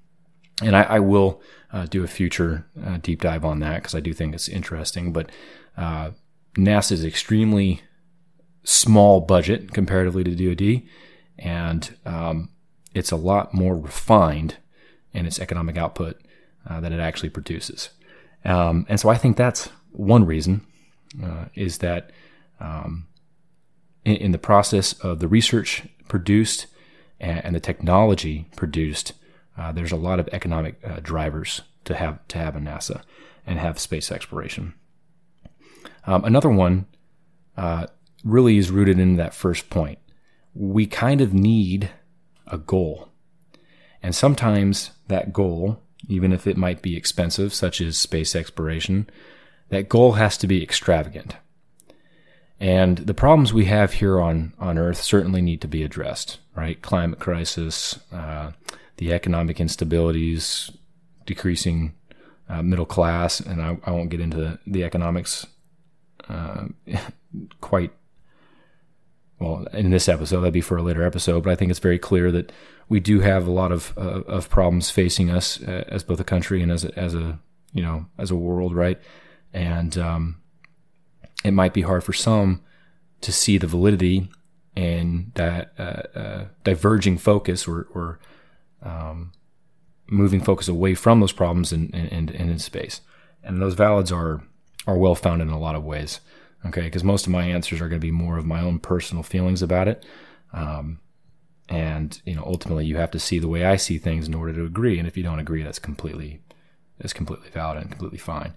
and 0.62 0.76
I, 0.76 0.83
I 0.83 0.99
will 0.99 1.40
uh, 1.73 1.87
do 1.87 2.02
a 2.02 2.09
future 2.09 2.67
uh, 2.85 2.99
deep 3.00 3.23
dive 3.23 3.45
on 3.45 3.61
that 3.61 3.76
because 3.76 3.95
I 3.95 4.00
do 4.00 4.12
think 4.12 4.35
it's 4.35 4.49
interesting. 4.49 5.12
But 5.12 5.31
uh, 5.76 6.11
NASA 6.57 6.93
is 6.93 7.05
extremely 7.05 7.83
small 8.64 9.21
budget 9.21 9.73
comparatively 9.73 10.25
to 10.25 10.55
DoD, 10.55 10.83
and 11.38 11.97
um, 12.05 12.50
it's 12.95 13.12
a 13.12 13.17
lot 13.17 13.55
more 13.55 13.76
refined 13.76 14.57
in 15.12 15.26
its 15.26 15.38
economic 15.38 15.76
output 15.76 16.21
uh, 16.69 16.80
that 16.80 16.93
it 16.93 17.00
actually 17.00 17.30
produces. 17.30 17.91
Um, 18.45 18.87
and 18.89 19.00
so 19.00 19.08
I 19.08 19.17
think 19.17 19.37
that's 19.37 19.71
one 19.91 20.25
reason 20.25 20.67
uh, 21.23 21.47
is 21.54 21.78
that 21.78 22.11
um, 22.61 23.06
in, 24.04 24.17
in, 24.17 24.32
the 24.32 24.39
process 24.39 24.93
of 24.95 25.21
the 25.21 25.28
research 25.28 25.84
produced 26.08 26.67
and, 27.21 27.45
and 27.45 27.54
the 27.54 27.61
technology 27.61 28.47
produced, 28.56 29.13
uh, 29.58 29.73
there's 29.73 29.92
a 29.92 29.97
lot 29.97 30.21
of 30.21 30.28
economic 30.32 30.78
uh, 30.84 31.00
drivers 31.02 31.62
to 31.84 31.94
have 31.94 32.26
to 32.28 32.38
have 32.38 32.56
a 32.56 32.60
NASA 32.60 33.02
and 33.47 33.58
have 33.58 33.78
space 33.78 34.12
exploration. 34.12 34.75
Um, 36.06 36.25
another 36.25 36.50
one 36.50 36.86
uh, 37.56 37.86
really 38.25 38.58
is 38.58 38.71
rooted 38.71 38.99
in 38.99 39.16
that 39.16 39.34
first 39.34 39.68
point. 39.71 39.99
We 40.54 40.86
kind 40.86 41.21
of 41.21 41.34
need 41.34 41.90
a 42.47 42.58
goal. 42.58 43.08
And 44.02 44.14
sometimes 44.14 44.92
that 45.08 45.32
goal 45.32 45.82
even 46.06 46.32
if 46.32 46.47
it 46.47 46.56
might 46.56 46.82
be 46.82 46.97
expensive, 46.97 47.52
such 47.52 47.80
as 47.80 47.99
space 47.99 48.36
exploration, 48.36 49.08
that 49.71 49.88
goal 49.88 50.12
has 50.12 50.36
to 50.38 50.47
be 50.47 50.62
extravagant. 50.62 51.36
And 52.60 52.99
the 52.99 53.14
problems 53.14 53.52
we 53.52 53.66
have 53.66 53.94
here 53.94 54.21
on, 54.21 54.52
on 54.58 54.78
Earth 54.78 55.00
certainly 55.00 55.42
need 55.42 55.60
to 55.60 55.68
be 55.68 55.82
addressed, 55.82 56.38
right? 56.56 56.80
Climate 56.80 57.21
crisis, 57.21 57.99
uh, 58.12 58.52
the 58.99 59.13
economic 59.13 59.56
instabilities, 59.56 60.75
decreasing 61.26 61.95
uh, 62.49 62.63
middle 62.63 62.87
class, 62.87 63.41
and 63.41 63.61
I, 63.63 63.78
I, 63.84 63.91
won't 63.91 64.11
get 64.11 64.21
into 64.21 64.58
the, 64.67 64.84
economics 64.84 65.47
uh, 66.28 66.67
quite 67.61 67.93
well 69.39 69.67
in 69.73 69.91
this 69.91 70.08
episode. 70.08 70.41
That'd 70.41 70.54
be 70.54 70.61
for 70.61 70.76
a 70.76 70.82
later 70.82 71.04
episode, 71.04 71.45
but 71.45 71.50
I 71.50 71.56
think 71.56 71.71
it's 71.71 71.80
very 71.80 71.99
clear 71.99 72.30
that 72.32 72.52
we 72.89 73.00
do 73.00 73.21
have 73.21 73.47
a 73.47 73.52
lot 73.52 73.71
of 73.71 73.93
uh, 73.97 74.23
of 74.26 74.49
problems 74.49 74.91
facing 74.91 75.30
us 75.30 75.63
uh, 75.63 75.84
as 75.89 76.02
both 76.02 76.21
a 76.21 76.25
country 76.25 76.63
and 76.63 76.73
as 76.73 76.84
a, 76.84 76.99
as 76.99 77.15
a 77.15 77.39
you 77.73 77.82
know 77.82 78.06
as 78.17 78.30
a 78.30 78.37
world, 78.37 78.75
right? 78.75 78.99
And 79.52 79.97
um, 79.99 80.41
it 81.45 81.52
might 81.52 81.75
be 81.75 81.82
hard 81.82 82.02
for 82.02 82.13
some 82.13 82.63
to 83.21 83.32
see 83.32 83.58
the 83.58 83.67
validity 83.67 84.28
and 84.76 85.32
that 85.34 85.73
uh, 85.78 86.19
uh, 86.19 86.45
diverging 86.65 87.19
focus 87.19 87.67
or, 87.67 87.89
or 87.93 88.21
um, 88.82 89.32
moving 90.08 90.41
focus 90.41 90.69
away 90.69 90.95
from 90.95 91.21
those 91.21 91.32
problems 91.32 91.73
and 91.73 91.95
in, 91.95 92.06
in, 92.06 92.28
in, 92.30 92.49
in, 92.50 92.58
space. 92.58 93.00
And 93.43 93.60
those 93.60 93.75
valids 93.75 94.12
are 94.12 94.43
are 94.86 94.97
well 94.97 95.14
founded 95.14 95.49
in 95.49 95.54
a 95.54 95.58
lot 95.58 95.75
of 95.75 95.84
ways. 95.84 96.21
Okay, 96.67 96.82
because 96.82 97.04
most 97.04 97.26
of 97.26 97.32
my 97.32 97.45
answers 97.45 97.80
are 97.80 97.88
going 97.88 98.00
to 98.00 98.06
be 98.06 98.10
more 98.10 98.36
of 98.36 98.47
my 98.47 98.60
own 98.60 98.78
personal 98.78 99.23
feelings 99.23 99.62
about 99.62 99.86
it. 99.88 100.04
Um, 100.52 100.99
and 101.69 102.21
you 102.25 102.34
know 102.34 102.43
ultimately 102.45 102.86
you 102.86 102.97
have 102.97 103.10
to 103.10 103.19
see 103.19 103.38
the 103.38 103.49
way 103.49 103.64
I 103.64 103.76
see 103.76 103.99
things 103.99 104.26
in 104.26 104.34
order 104.34 104.52
to 104.54 104.64
agree. 104.64 104.99
And 104.99 105.06
if 105.06 105.17
you 105.17 105.23
don't 105.23 105.38
agree, 105.38 105.62
that's 105.62 105.78
completely 105.78 106.41
that's 106.99 107.12
completely 107.12 107.50
valid 107.50 107.78
and 107.78 107.91
completely 107.91 108.19
fine. 108.19 108.54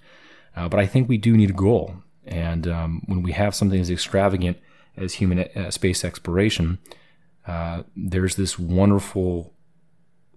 Uh, 0.56 0.68
but 0.68 0.80
I 0.80 0.88
think 0.88 1.08
we 1.08 1.18
do 1.18 1.38
need 1.38 1.50
a 1.50 1.54
goal, 1.54 1.96
and 2.26 2.68
um, 2.68 3.04
when 3.06 3.22
we 3.22 3.32
have 3.34 3.56
something 3.56 3.80
as 3.80 3.90
extravagant 3.90 4.58
as 4.98 5.16
human 5.16 5.40
uh, 5.40 5.72
space 5.72 6.04
exploration, 6.04 6.80
uh, 7.48 7.84
there's 7.96 8.36
this 8.36 8.60
wonderful 8.60 9.54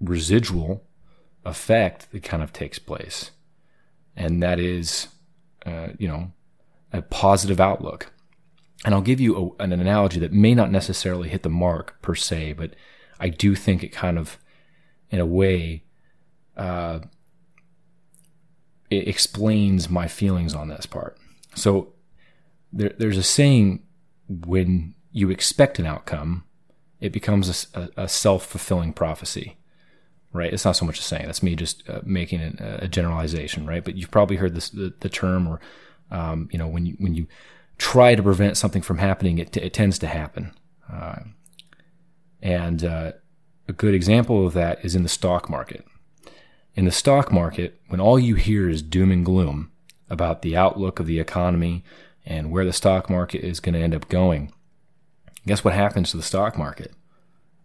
residual 0.01 0.85
effect 1.45 2.11
that 2.13 2.23
kind 2.23 2.43
of 2.43 2.53
takes 2.53 2.79
place, 2.79 3.31
and 4.17 4.43
that 4.43 4.59
is, 4.59 5.09
uh, 5.67 5.89
you 5.99 6.09
know, 6.09 6.33
a 6.93 7.03
positive 7.03 7.61
outlook. 7.61 8.13
And 8.85 8.95
I'll 8.95 9.01
give 9.01 9.21
you 9.21 9.55
a, 9.59 9.63
an 9.63 9.73
analogy 9.73 10.21
that 10.21 10.33
may 10.33 10.55
not 10.55 10.71
necessarily 10.71 11.29
hit 11.29 11.43
the 11.43 11.49
mark 11.49 12.01
per 12.03 12.15
se, 12.15 12.55
but 12.55 12.75
I 13.19 13.29
do 13.29 13.55
think 13.55 13.83
it 13.83 13.89
kind 13.89 14.19
of, 14.19 14.39
in 15.11 15.21
a 15.21 15.27
way, 15.27 15.85
uh, 16.57 17.01
it 18.91 19.09
explains 19.09 19.89
my 19.89 20.07
feelings 20.07 20.55
on 20.55 20.69
this 20.69 20.87
part. 20.87 21.17
So 21.55 21.95
there, 22.73 22.93
there's 22.99 23.17
a 23.17 23.23
saying 23.23 23.83
when 24.29 24.95
you 25.13 25.31
expect 25.31 25.79
an 25.79 25.87
outcome, 25.87 26.45
it 27.01 27.13
becomes 27.13 27.69
a, 27.75 27.89
a 27.97 28.09
self 28.09 28.45
fulfilling 28.47 28.93
prophecy, 28.93 29.57
right? 30.35 30.53
It's 30.53 30.65
not 30.65 30.77
so 30.77 30.85
much 30.85 30.99
a 30.99 31.03
saying. 31.03 31.27
That's 31.27 31.43
me 31.43 31.57
just 31.57 31.89
uh, 31.89 32.01
making 32.05 32.41
a, 32.43 32.81
a, 32.83 32.89
generalization, 32.89 33.67
right? 33.67 33.83
But 33.83 33.97
you've 33.97 34.11
probably 34.11 34.37
heard 34.37 34.55
this 34.55 34.69
the, 34.69 34.93
the 35.01 35.09
term, 35.09 35.49
or 35.49 35.61
um, 36.11 36.51
you 36.53 36.59
know, 36.59 36.67
when 36.67 36.85
you 36.85 36.97
when 36.99 37.15
you 37.15 37.27
try 37.79 38.15
to 38.15 38.23
prevent 38.23 38.57
something 38.57 38.83
from 38.83 38.99
happening, 38.99 39.39
it, 39.39 39.53
t- 39.53 39.61
it 39.61 39.73
tends 39.73 39.99
to 40.01 40.07
happen. 40.07 40.53
Uh, 40.93 41.21
and 42.43 42.85
uh, 42.85 43.13
a 43.69 43.73
good 43.73 43.95
example 43.95 44.47
of 44.47 44.53
that 44.53 44.85
is 44.85 44.95
in 44.95 45.03
the 45.03 45.09
stock 45.09 45.49
market. 45.49 45.87
In 46.75 46.85
the 46.85 46.93
stock 46.93 47.33
market, 47.33 47.81
when 47.89 48.01
all 48.01 48.19
you 48.19 48.35
hear 48.35 48.69
is 48.69 48.83
doom 48.83 49.11
and 49.11 49.25
gloom 49.25 49.71
about 50.11 50.43
the 50.43 50.57
outlook 50.57 51.01
of 51.01 51.07
the 51.07 51.21
economy 51.21 51.85
and 52.27 52.51
where 52.51 52.65
the 52.65 52.73
stock 52.73 53.09
market 53.09 53.43
is 53.45 53.61
going 53.61 53.75
to 53.75 53.81
end 53.81 53.95
up 53.95 54.09
going, 54.09 54.53
guess 55.47 55.65
what 55.65 55.75
happens 55.75 56.11
to 56.11 56.17
the 56.17 56.23
stock 56.23 56.59
market? 56.59 56.93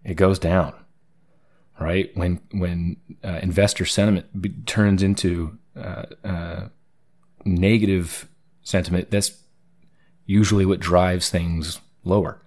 It 0.03 0.13
goes 0.13 0.39
down, 0.39 0.73
right? 1.79 2.09
When 2.15 2.41
when 2.51 2.97
uh, 3.23 3.39
investor 3.41 3.85
sentiment 3.85 4.67
turns 4.67 5.01
into 5.01 5.57
uh, 5.75 6.03
uh, 6.23 6.67
negative 7.45 8.27
sentiment, 8.63 9.11
that's 9.11 9.41
usually 10.25 10.65
what 10.65 10.79
drives 10.79 11.29
things 11.29 11.79
lower. 12.03 12.41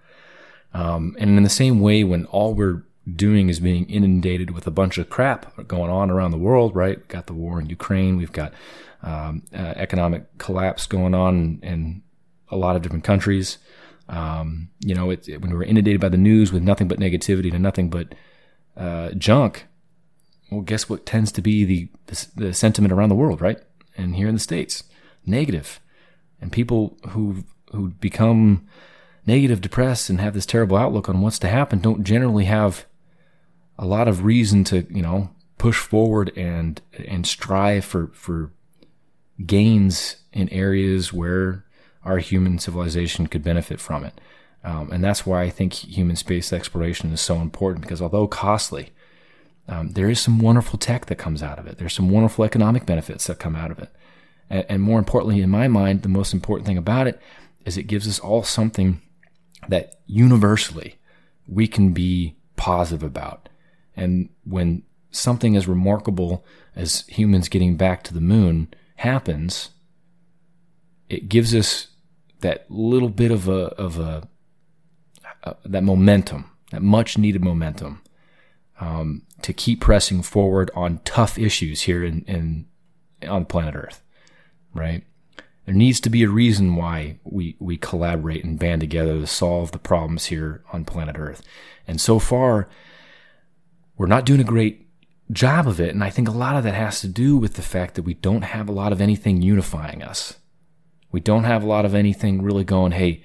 Um, 0.73 1.15
and 1.19 1.37
in 1.37 1.43
the 1.43 1.49
same 1.49 1.81
way, 1.81 2.03
when 2.03 2.25
all 2.27 2.53
we're 2.53 2.83
doing 3.15 3.49
is 3.49 3.59
being 3.59 3.85
inundated 3.89 4.51
with 4.51 4.65
a 4.65 4.71
bunch 4.71 4.97
of 4.97 5.09
crap 5.09 5.67
going 5.67 5.91
on 5.91 6.09
around 6.09 6.31
the 6.31 6.37
world, 6.37 6.75
right? 6.75 6.97
We've 6.97 7.07
got 7.07 7.27
the 7.27 7.33
war 7.33 7.59
in 7.59 7.67
Ukraine. 7.67 8.17
We've 8.17 8.31
got 8.31 8.53
um, 9.01 9.43
uh, 9.53 9.73
economic 9.75 10.37
collapse 10.37 10.85
going 10.87 11.13
on 11.13 11.59
in, 11.61 11.69
in, 11.69 12.03
a 12.49 12.57
lot 12.57 12.75
of 12.75 12.83
different 12.83 13.03
countries. 13.03 13.57
Um, 14.07 14.69
you 14.79 14.93
know, 14.93 15.09
it, 15.09 15.27
it, 15.27 15.41
when 15.41 15.51
we're 15.51 15.63
inundated 15.63 15.99
by 15.99 16.09
the 16.09 16.17
news 16.17 16.53
with 16.53 16.61
nothing 16.61 16.87
but 16.87 16.99
negativity 16.99 17.51
and 17.51 17.63
nothing 17.63 17.89
but 17.89 18.13
uh, 18.75 19.11
junk, 19.11 19.65
well, 20.51 20.61
guess 20.61 20.89
what 20.89 21.05
tends 21.05 21.31
to 21.33 21.41
be 21.41 21.63
the, 21.65 21.89
the, 22.07 22.27
the 22.35 22.53
sentiment 22.53 22.93
around 22.93 23.09
the 23.09 23.15
world, 23.15 23.41
right? 23.41 23.59
And 23.97 24.15
here 24.15 24.27
in 24.27 24.35
the 24.35 24.39
states, 24.39 24.83
negative, 25.25 25.79
and 26.41 26.51
people 26.51 26.97
who 27.09 27.43
who 27.71 27.89
become 27.89 28.67
negative, 29.25 29.61
depressed, 29.61 30.09
and 30.09 30.19
have 30.19 30.33
this 30.33 30.45
terrible 30.45 30.77
outlook 30.77 31.09
on 31.09 31.21
what's 31.21 31.39
to 31.39 31.47
happen 31.47 31.79
don't 31.79 32.03
generally 32.03 32.45
have 32.45 32.85
a 33.77 33.85
lot 33.85 34.07
of 34.07 34.23
reason 34.23 34.63
to 34.65 34.85
you 34.89 35.01
know 35.01 35.29
push 35.57 35.77
forward 35.77 36.31
and 36.37 36.81
and 37.07 37.25
strive 37.25 37.85
for 37.85 38.07
for 38.13 38.51
gains 39.45 40.17
in 40.31 40.49
areas 40.49 41.11
where 41.11 41.65
our 42.03 42.17
human 42.17 42.59
civilization 42.59 43.27
could 43.27 43.43
benefit 43.43 43.79
from 43.79 44.03
it. 44.03 44.19
Um, 44.63 44.91
and 44.91 45.03
that's 45.03 45.25
why 45.25 45.43
I 45.43 45.49
think 45.49 45.73
human 45.73 46.15
space 46.15 46.53
exploration 46.53 47.11
is 47.11 47.21
so 47.21 47.37
important 47.37 47.81
because 47.81 48.01
although 48.01 48.27
costly, 48.27 48.91
um, 49.67 49.91
there 49.91 50.09
is 50.09 50.19
some 50.19 50.39
wonderful 50.39 50.79
tech 50.79 51.05
that 51.07 51.15
comes 51.15 51.43
out 51.43 51.59
of 51.59 51.67
it. 51.67 51.77
There's 51.77 51.93
some 51.93 52.09
wonderful 52.09 52.45
economic 52.45 52.85
benefits 52.85 53.27
that 53.27 53.39
come 53.39 53.55
out 53.55 53.71
of 53.71 53.79
it. 53.79 53.89
And, 54.49 54.65
and 54.69 54.81
more 54.81 54.99
importantly, 54.99 55.41
in 55.41 55.49
my 55.49 55.67
mind, 55.67 56.01
the 56.01 56.09
most 56.09 56.33
important 56.33 56.65
thing 56.65 56.77
about 56.77 57.07
it 57.07 57.21
is 57.65 57.77
it 57.77 57.83
gives 57.83 58.07
us 58.07 58.19
all 58.19 58.43
something 58.43 59.01
that 59.67 59.99
universally 60.05 60.95
we 61.47 61.67
can 61.67 61.93
be 61.93 62.35
positive 62.55 63.03
about. 63.03 63.49
And 63.95 64.29
when 64.43 64.83
something 65.11 65.55
as 65.55 65.67
remarkable 65.67 66.45
as 66.75 67.05
humans 67.07 67.49
getting 67.49 67.77
back 67.77 68.03
to 68.03 68.13
the 68.13 68.21
moon 68.21 68.73
happens, 68.97 69.69
it 71.09 71.29
gives 71.29 71.53
us 71.53 71.87
that 72.39 72.69
little 72.69 73.09
bit 73.09 73.31
of 73.31 73.47
a 73.47 73.67
of 73.75 73.99
a 73.99 74.27
uh, 75.43 75.53
that 75.65 75.83
momentum, 75.83 76.49
that 76.71 76.81
much 76.81 77.17
needed 77.17 77.43
momentum, 77.43 78.01
um, 78.79 79.23
to 79.41 79.53
keep 79.53 79.81
pressing 79.81 80.21
forward 80.21 80.71
on 80.75 80.99
tough 81.05 81.37
issues 81.37 81.81
here 81.83 82.03
in, 82.03 82.23
in 82.25 82.65
on 83.27 83.45
planet 83.45 83.75
Earth, 83.75 84.03
right? 84.73 85.03
There 85.65 85.75
needs 85.75 86.01
to 86.01 86.09
be 86.09 86.23
a 86.23 86.29
reason 86.29 86.75
why 86.75 87.19
we, 87.23 87.55
we 87.59 87.77
collaborate 87.77 88.43
and 88.43 88.59
band 88.59 88.81
together 88.81 89.19
to 89.19 89.27
solve 89.27 89.71
the 89.71 89.79
problems 89.79 90.25
here 90.25 90.63
on 90.73 90.83
planet 90.83 91.15
Earth. 91.17 91.41
And 91.87 92.01
so 92.01 92.19
far, 92.19 92.67
we're 93.97 94.07
not 94.07 94.25
doing 94.25 94.41
a 94.41 94.45
great 94.45 94.87
job 95.31 95.67
of 95.67 95.79
it. 95.79 95.93
And 95.93 96.03
I 96.03 96.09
think 96.09 96.27
a 96.27 96.31
lot 96.31 96.57
of 96.57 96.63
that 96.63 96.73
has 96.73 96.99
to 97.01 97.07
do 97.07 97.37
with 97.37 97.53
the 97.53 97.61
fact 97.61 97.95
that 97.95 98.03
we 98.03 98.13
don't 98.13 98.41
have 98.41 98.67
a 98.67 98.73
lot 98.73 98.91
of 98.91 98.99
anything 98.99 99.41
unifying 99.41 100.03
us. 100.03 100.37
We 101.11 101.21
don't 101.21 101.45
have 101.45 101.63
a 101.63 101.67
lot 101.67 101.85
of 101.85 101.95
anything 101.95 102.41
really 102.41 102.63
going, 102.65 102.91
hey, 102.91 103.23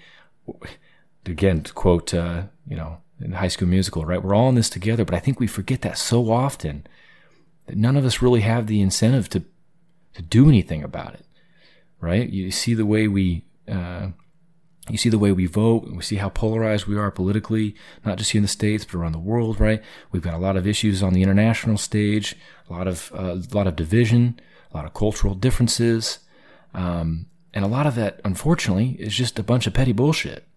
again, 1.31 1.63
to 1.63 1.73
quote, 1.73 2.13
uh, 2.15 2.45
you 2.67 2.77
know, 2.77 2.99
in 3.21 3.33
High 3.33 3.49
School 3.49 3.69
Musical, 3.69 4.05
right? 4.05 4.23
We're 4.23 4.35
all 4.35 4.49
in 4.49 4.55
this 4.55 4.71
together, 4.71 5.05
but 5.05 5.15
I 5.15 5.19
think 5.19 5.41
we 5.41 5.47
forget 5.47 5.83
that 5.83 5.99
so 5.99 6.31
often 6.31 6.87
that 7.67 7.77
none 7.77 7.97
of 7.97 8.05
us 8.05 8.23
really 8.23 8.41
have 8.41 8.67
the 8.67 8.81
incentive 8.81 9.29
to 9.31 9.45
to 10.15 10.23
do 10.23 10.49
anything 10.49 10.83
about 10.83 11.15
it 11.15 11.25
right? 12.01 12.29
You 12.29 12.51
see 12.51 12.75
the 12.75 12.87
way 12.87 13.09
we, 13.09 13.45
uh, 13.67 14.09
you 14.89 14.97
see 14.97 15.09
the 15.09 15.19
way 15.19 15.33
we 15.33 15.47
vote. 15.47 15.89
We 15.91 16.03
see 16.03 16.17
how 16.17 16.29
polarized 16.29 16.87
we 16.87 16.97
are 16.97 17.11
politically, 17.11 17.75
not 18.05 18.19
just 18.19 18.31
here 18.31 18.39
in 18.39 18.45
the 18.45 18.49
states, 18.49 18.85
but 18.85 18.95
around 18.95 19.13
the 19.13 19.19
world, 19.19 19.61
right? 19.61 19.83
We've 20.13 20.23
got 20.23 20.35
a 20.35 20.39
lot 20.39 20.57
of 20.57 20.67
issues 20.67 21.03
on 21.03 21.13
the 21.13 21.23
international 21.23 21.79
stage, 21.79 22.37
a 22.69 22.73
lot 22.73 22.87
of 22.87 23.13
uh, 23.15 23.37
a 23.37 23.55
lot 23.55 23.67
of 23.67 23.77
division, 23.77 24.41
a 24.73 24.77
lot 24.77 24.87
of 24.87 24.95
cultural 24.95 25.35
differences, 25.35 26.21
um, 26.75 27.27
and 27.53 27.65
a 27.65 27.69
lot 27.69 27.87
of 27.87 27.95
that, 27.97 28.21
unfortunately, 28.25 28.97
is 28.99 29.15
just 29.15 29.39
a 29.39 29.43
bunch 29.43 29.67
of 29.67 29.75
petty 29.75 29.93
bullshit. 29.93 30.48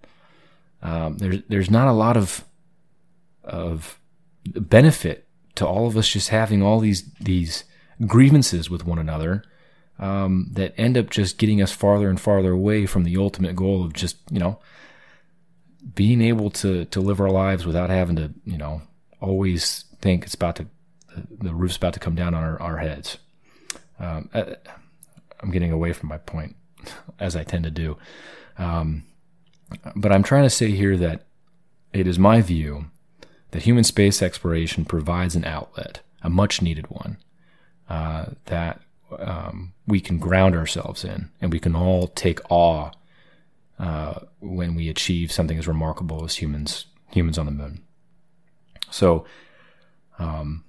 Um, 0.82 1.18
there's 1.18 1.42
there's 1.48 1.70
not 1.70 1.88
a 1.88 1.94
lot 1.94 2.18
of 2.18 2.44
of 3.44 4.00
benefit 4.46 5.28
to 5.56 5.68
all 5.68 5.88
of 5.88 5.98
us 5.98 6.10
just 6.10 6.30
having 6.30 6.62
all 6.62 6.80
these 6.80 7.12
these 7.16 7.64
grievances 8.06 8.70
with 8.70 8.86
one 8.86 8.98
another 8.98 9.44
um, 10.00 10.48
that 10.54 10.74
end 10.78 10.98
up 10.98 11.10
just 11.10 11.38
getting 11.38 11.62
us 11.62 11.72
farther 11.72 12.10
and 12.10 12.20
farther 12.20 12.52
away 12.52 12.86
from 12.86 13.04
the 13.04 13.18
ultimate 13.18 13.56
goal 13.56 13.84
of 13.84 13.94
just 13.94 14.18
you 14.32 14.40
know 14.40 14.60
being 15.96 16.22
able 16.22 16.50
to 16.50 16.86
to 16.86 17.00
live 17.00 17.20
our 17.20 17.30
lives 17.30 17.66
without 17.66 17.90
having 17.90 18.16
to 18.16 18.32
you 18.46 18.58
know 18.58 18.82
always 19.20 19.86
think 20.02 20.24
it's 20.24 20.34
about 20.34 20.56
to 20.56 20.68
the 21.30 21.54
roof's 21.54 21.78
about 21.78 21.94
to 21.94 22.00
come 22.00 22.16
down 22.16 22.34
on 22.34 22.44
our, 22.44 22.62
our 22.62 22.78
heads. 22.78 23.18
Um, 24.00 24.30
I, 24.34 24.42
uh, 24.42 24.56
I'm 25.42 25.52
getting 25.52 25.72
away 25.72 25.94
from 25.94 26.10
my 26.10 26.18
point 26.18 26.56
as 27.20 27.36
I 27.36 27.44
tend 27.44 27.64
to 27.66 27.72
do. 27.72 27.98
Um, 28.58 29.04
but 29.96 30.12
I'm 30.12 30.24
trying 30.24 30.44
to 30.44 30.50
say 30.50 30.72
here 30.72 30.98
that 30.98 31.26
it 31.94 32.08
is 32.08 32.18
my 32.20 32.42
view 32.42 32.86
that 33.52 33.64
human 33.64 33.84
space 33.84 34.22
exploration 34.22 34.86
provides 34.86 35.36
an 35.36 35.46
outlet, 35.46 36.02
a 36.22 36.30
much 36.30 36.62
needed 36.62 36.88
one, 36.90 37.18
uh, 37.90 38.26
that 38.46 38.82
um, 39.20 39.74
we 39.86 40.00
can 40.00 40.18
ground 40.18 40.56
ourselves 40.56 41.04
in, 41.04 41.30
and 41.42 41.52
we 41.52 41.60
can 41.60 41.76
all 41.76 42.08
take 42.08 42.40
awe 42.50 42.92
uh, 43.78 44.20
when 44.40 44.76
we 44.76 44.90
achieve 44.90 45.32
something 45.32 45.58
as 45.58 45.68
remarkable 45.68 46.24
as 46.24 46.36
humans 46.36 46.86
humans 47.12 47.38
on 47.38 47.46
the 47.46 47.52
moon. 47.52 47.84
So, 48.90 49.26
um, 50.18 50.64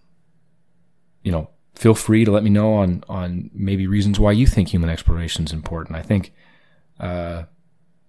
you 1.22 1.30
know, 1.30 1.50
feel 1.76 1.94
free 1.94 2.24
to 2.24 2.32
let 2.32 2.42
me 2.42 2.50
know 2.50 2.74
on 2.74 3.04
on 3.08 3.50
maybe 3.54 3.86
reasons 3.86 4.18
why 4.18 4.32
you 4.32 4.46
think 4.46 4.68
human 4.68 4.90
exploration 4.90 5.44
is 5.44 5.52
important. 5.52 5.96
I 5.96 6.02
think. 6.02 6.32
Uh, 6.98 7.44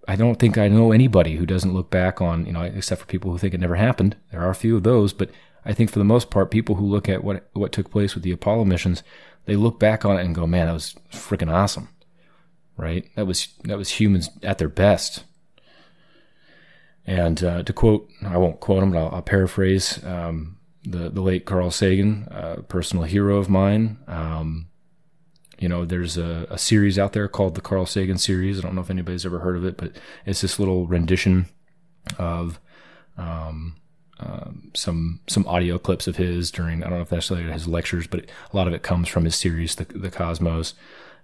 I 0.06 0.16
don't 0.16 0.38
think 0.38 0.58
I 0.58 0.68
know 0.68 0.92
anybody 0.92 1.36
who 1.36 1.46
doesn't 1.46 1.72
look 1.72 1.90
back 1.90 2.20
on, 2.20 2.46
you 2.46 2.52
know, 2.52 2.62
except 2.62 3.00
for 3.00 3.06
people 3.06 3.30
who 3.30 3.38
think 3.38 3.54
it 3.54 3.60
never 3.60 3.76
happened. 3.76 4.16
There 4.30 4.40
are 4.40 4.50
a 4.50 4.54
few 4.54 4.76
of 4.76 4.82
those, 4.82 5.12
but 5.12 5.30
I 5.64 5.72
think 5.72 5.90
for 5.90 5.98
the 5.98 6.04
most 6.04 6.30
part, 6.30 6.50
people 6.50 6.74
who 6.74 6.84
look 6.84 7.08
at 7.08 7.24
what 7.24 7.48
what 7.52 7.72
took 7.72 7.90
place 7.90 8.14
with 8.14 8.22
the 8.22 8.32
Apollo 8.32 8.66
missions 8.66 9.02
they 9.46 9.56
look 9.56 9.78
back 9.78 10.04
on 10.04 10.18
it 10.18 10.24
and 10.24 10.34
go, 10.34 10.46
man, 10.46 10.66
that 10.66 10.72
was 10.72 10.94
freaking 11.12 11.52
awesome. 11.52 11.88
Right? 12.76 13.08
That 13.14 13.26
was, 13.26 13.48
that 13.64 13.78
was 13.78 13.90
humans 13.90 14.30
at 14.42 14.58
their 14.58 14.68
best. 14.68 15.24
And 17.06 17.42
uh, 17.44 17.62
to 17.62 17.72
quote, 17.72 18.08
I 18.22 18.38
won't 18.38 18.60
quote 18.60 18.82
him, 18.82 18.90
but 18.90 18.98
I'll, 18.98 19.16
I'll 19.16 19.22
paraphrase 19.22 20.02
um, 20.04 20.56
the, 20.82 21.10
the 21.10 21.20
late 21.20 21.44
Carl 21.44 21.70
Sagan, 21.70 22.26
personal 22.68 23.04
hero 23.04 23.36
of 23.36 23.48
mine. 23.48 23.98
Um, 24.08 24.68
you 25.58 25.68
know, 25.68 25.84
there's 25.84 26.16
a, 26.16 26.46
a, 26.50 26.58
series 26.58 26.98
out 26.98 27.12
there 27.12 27.28
called 27.28 27.54
the 27.54 27.60
Carl 27.60 27.86
Sagan 27.86 28.18
series. 28.18 28.58
I 28.58 28.62
don't 28.62 28.74
know 28.74 28.80
if 28.80 28.90
anybody's 28.90 29.26
ever 29.26 29.40
heard 29.40 29.56
of 29.56 29.64
it, 29.64 29.76
but 29.76 29.92
it's 30.26 30.40
this 30.40 30.58
little 30.58 30.86
rendition 30.86 31.46
of 32.18 32.60
um, 33.16 33.76
um, 34.18 34.70
some 34.74 35.20
some 35.26 35.46
audio 35.46 35.78
clips 35.78 36.06
of 36.06 36.16
his 36.16 36.50
during 36.50 36.82
I 36.82 36.88
don't 36.88 36.98
know 36.98 37.02
if 37.02 37.08
that's 37.08 37.28
his 37.28 37.68
lectures, 37.68 38.06
but 38.06 38.24
a 38.52 38.56
lot 38.56 38.66
of 38.66 38.74
it 38.74 38.82
comes 38.82 39.08
from 39.08 39.24
his 39.24 39.36
series, 39.36 39.74
the, 39.76 39.84
the 39.84 40.10
Cosmos. 40.10 40.74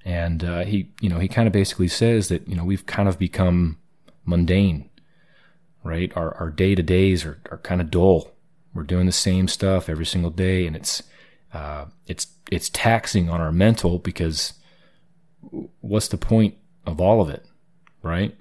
And 0.05 0.43
uh, 0.45 0.65
he, 0.65 0.91
you 1.01 1.11
know, 1.11 1.19
he 1.19 1.29
kind 1.29 1.47
of 1.47 1.53
basically 1.53 1.89
says 1.89 2.29
that 2.29 2.49
you 2.49 2.57
know 2.57 2.65
we've 2.65 2.87
kind 2.87 3.09
of 3.09 3.19
become 3.19 3.79
mundane, 4.25 4.89
right? 5.85 6.13
Our 6.17 6.35
our 6.37 6.51
day 6.51 6.75
to 6.75 6.83
days 6.83 7.25
are 7.25 7.41
are 7.51 7.59
kind 7.59 7.81
of 7.81 7.91
dull. 7.91 8.33
We're 8.73 8.85
doing 8.85 9.07
the 9.07 9.13
same 9.13 9.49
stuff 9.49 9.89
every 9.89 10.07
single 10.07 10.31
day, 10.31 10.67
and 10.67 10.75
it's 10.75 11.03
uh, 11.53 11.87
it's 12.07 12.27
it's 12.51 12.69
taxing 12.69 13.29
on 13.29 13.41
our 13.41 13.53
mental 13.53 13.99
because 13.99 14.55
what's 15.81 16.09
the 16.09 16.17
point 16.17 16.55
of 16.87 17.01
all 17.01 17.21
of 17.21 17.31
it, 17.31 17.45
right? 18.03 18.37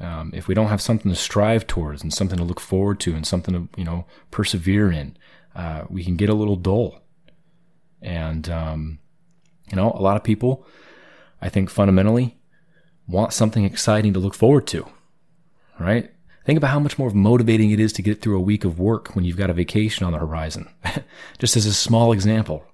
Um, 0.00 0.32
if 0.34 0.48
we 0.48 0.54
don't 0.54 0.68
have 0.68 0.80
something 0.80 1.10
to 1.10 1.16
strive 1.16 1.66
towards 1.66 2.02
and 2.02 2.12
something 2.12 2.38
to 2.38 2.44
look 2.44 2.60
forward 2.60 3.00
to 3.00 3.14
and 3.14 3.26
something 3.26 3.54
to 3.54 3.68
you 3.78 3.84
know 3.84 4.06
persevere 4.30 4.90
in, 4.90 5.16
uh, 5.54 5.84
we 5.90 6.04
can 6.04 6.16
get 6.16 6.30
a 6.30 6.34
little 6.34 6.56
dull. 6.56 7.02
And 8.00 8.48
um, 8.48 8.98
you 9.70 9.76
know, 9.76 9.92
a 9.92 10.00
lot 10.00 10.16
of 10.16 10.24
people, 10.24 10.66
I 11.42 11.50
think, 11.50 11.68
fundamentally 11.68 12.38
want 13.06 13.32
something 13.32 13.64
exciting 13.64 14.14
to 14.14 14.20
look 14.20 14.34
forward 14.34 14.66
to. 14.68 14.86
Right? 15.78 16.10
Think 16.44 16.56
about 16.56 16.70
how 16.70 16.80
much 16.80 16.98
more 16.98 17.10
motivating 17.10 17.70
it 17.70 17.80
is 17.80 17.92
to 17.94 18.02
get 18.02 18.22
through 18.22 18.36
a 18.36 18.42
week 18.42 18.64
of 18.64 18.78
work 18.78 19.14
when 19.14 19.24
you've 19.24 19.36
got 19.36 19.50
a 19.50 19.54
vacation 19.54 20.06
on 20.06 20.12
the 20.12 20.18
horizon. 20.18 20.68
Just 21.38 21.56
as 21.56 21.66
a 21.66 21.74
small 21.74 22.12
example, 22.12 22.64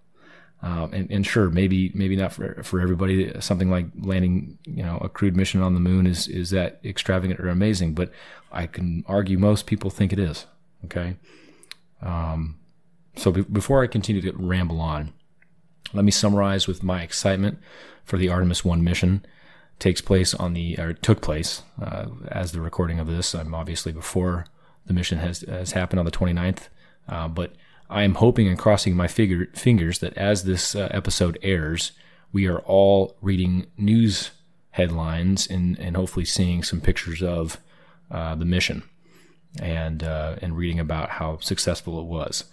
um, 0.62 0.92
and, 0.92 1.10
and, 1.10 1.26
sure, 1.26 1.50
maybe 1.50 1.92
maybe 1.94 2.16
not 2.16 2.32
for 2.32 2.62
for 2.62 2.80
everybody. 2.80 3.32
Something 3.40 3.70
like 3.70 3.86
landing, 4.00 4.58
you 4.64 4.82
know, 4.82 4.98
a 4.98 5.08
crewed 5.08 5.36
mission 5.36 5.60
on 5.60 5.74
the 5.74 5.80
moon 5.80 6.06
is 6.06 6.28
is 6.28 6.50
that 6.50 6.80
extravagant 6.84 7.38
or 7.40 7.48
amazing. 7.48 7.94
But 7.94 8.10
I 8.50 8.66
can 8.66 9.04
argue 9.06 9.38
most 9.38 9.66
people 9.66 9.90
think 9.90 10.12
it 10.12 10.18
is. 10.18 10.46
Okay. 10.86 11.16
Um, 12.00 12.58
so 13.16 13.30
be- 13.30 13.42
before 13.42 13.82
I 13.82 13.86
continue 13.86 14.22
to 14.22 14.32
ramble 14.36 14.80
on, 14.80 15.12
let 15.92 16.04
me 16.04 16.10
summarize 16.10 16.66
with 16.66 16.82
my 16.82 17.02
excitement 17.02 17.58
for 18.04 18.16
the 18.16 18.28
Artemis 18.28 18.64
One 18.64 18.82
mission. 18.82 19.24
Takes 19.78 20.00
place 20.00 20.32
on 20.32 20.54
the 20.54 20.78
or 20.78 20.94
took 20.94 21.20
place 21.20 21.62
uh, 21.82 22.06
as 22.28 22.52
the 22.52 22.62
recording 22.62 22.98
of 22.98 23.06
this. 23.06 23.34
I'm 23.34 23.54
obviously 23.54 23.92
before 23.92 24.46
the 24.86 24.94
mission 24.94 25.18
has 25.18 25.40
has 25.42 25.72
happened 25.72 26.00
on 26.00 26.06
the 26.06 26.12
29th 26.12 26.68
Uh, 27.08 27.28
but 27.28 27.52
I 27.88 28.02
am 28.02 28.14
hoping 28.16 28.48
and 28.48 28.58
crossing 28.58 28.96
my 28.96 29.06
figure, 29.06 29.46
fingers 29.54 30.00
that 30.00 30.16
as 30.16 30.44
this 30.44 30.74
uh, 30.74 30.88
episode 30.90 31.38
airs, 31.42 31.92
we 32.32 32.46
are 32.46 32.58
all 32.60 33.16
reading 33.20 33.66
news 33.76 34.30
headlines 34.70 35.46
and, 35.46 35.78
and 35.78 35.96
hopefully 35.96 36.24
seeing 36.24 36.62
some 36.62 36.80
pictures 36.80 37.22
of 37.22 37.58
uh, 38.10 38.34
the 38.34 38.44
mission 38.44 38.82
and 39.60 40.02
uh, 40.02 40.36
and 40.42 40.56
reading 40.56 40.78
about 40.78 41.08
how 41.08 41.38
successful 41.38 41.98
it 41.98 42.04
was, 42.04 42.44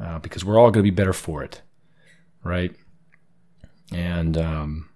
uh, 0.00 0.18
because 0.20 0.44
we're 0.44 0.58
all 0.58 0.70
going 0.70 0.84
to 0.84 0.90
be 0.90 0.94
better 0.94 1.12
for 1.12 1.42
it, 1.42 1.60
right? 2.44 2.72
And 3.92 4.38
um, 4.38 4.88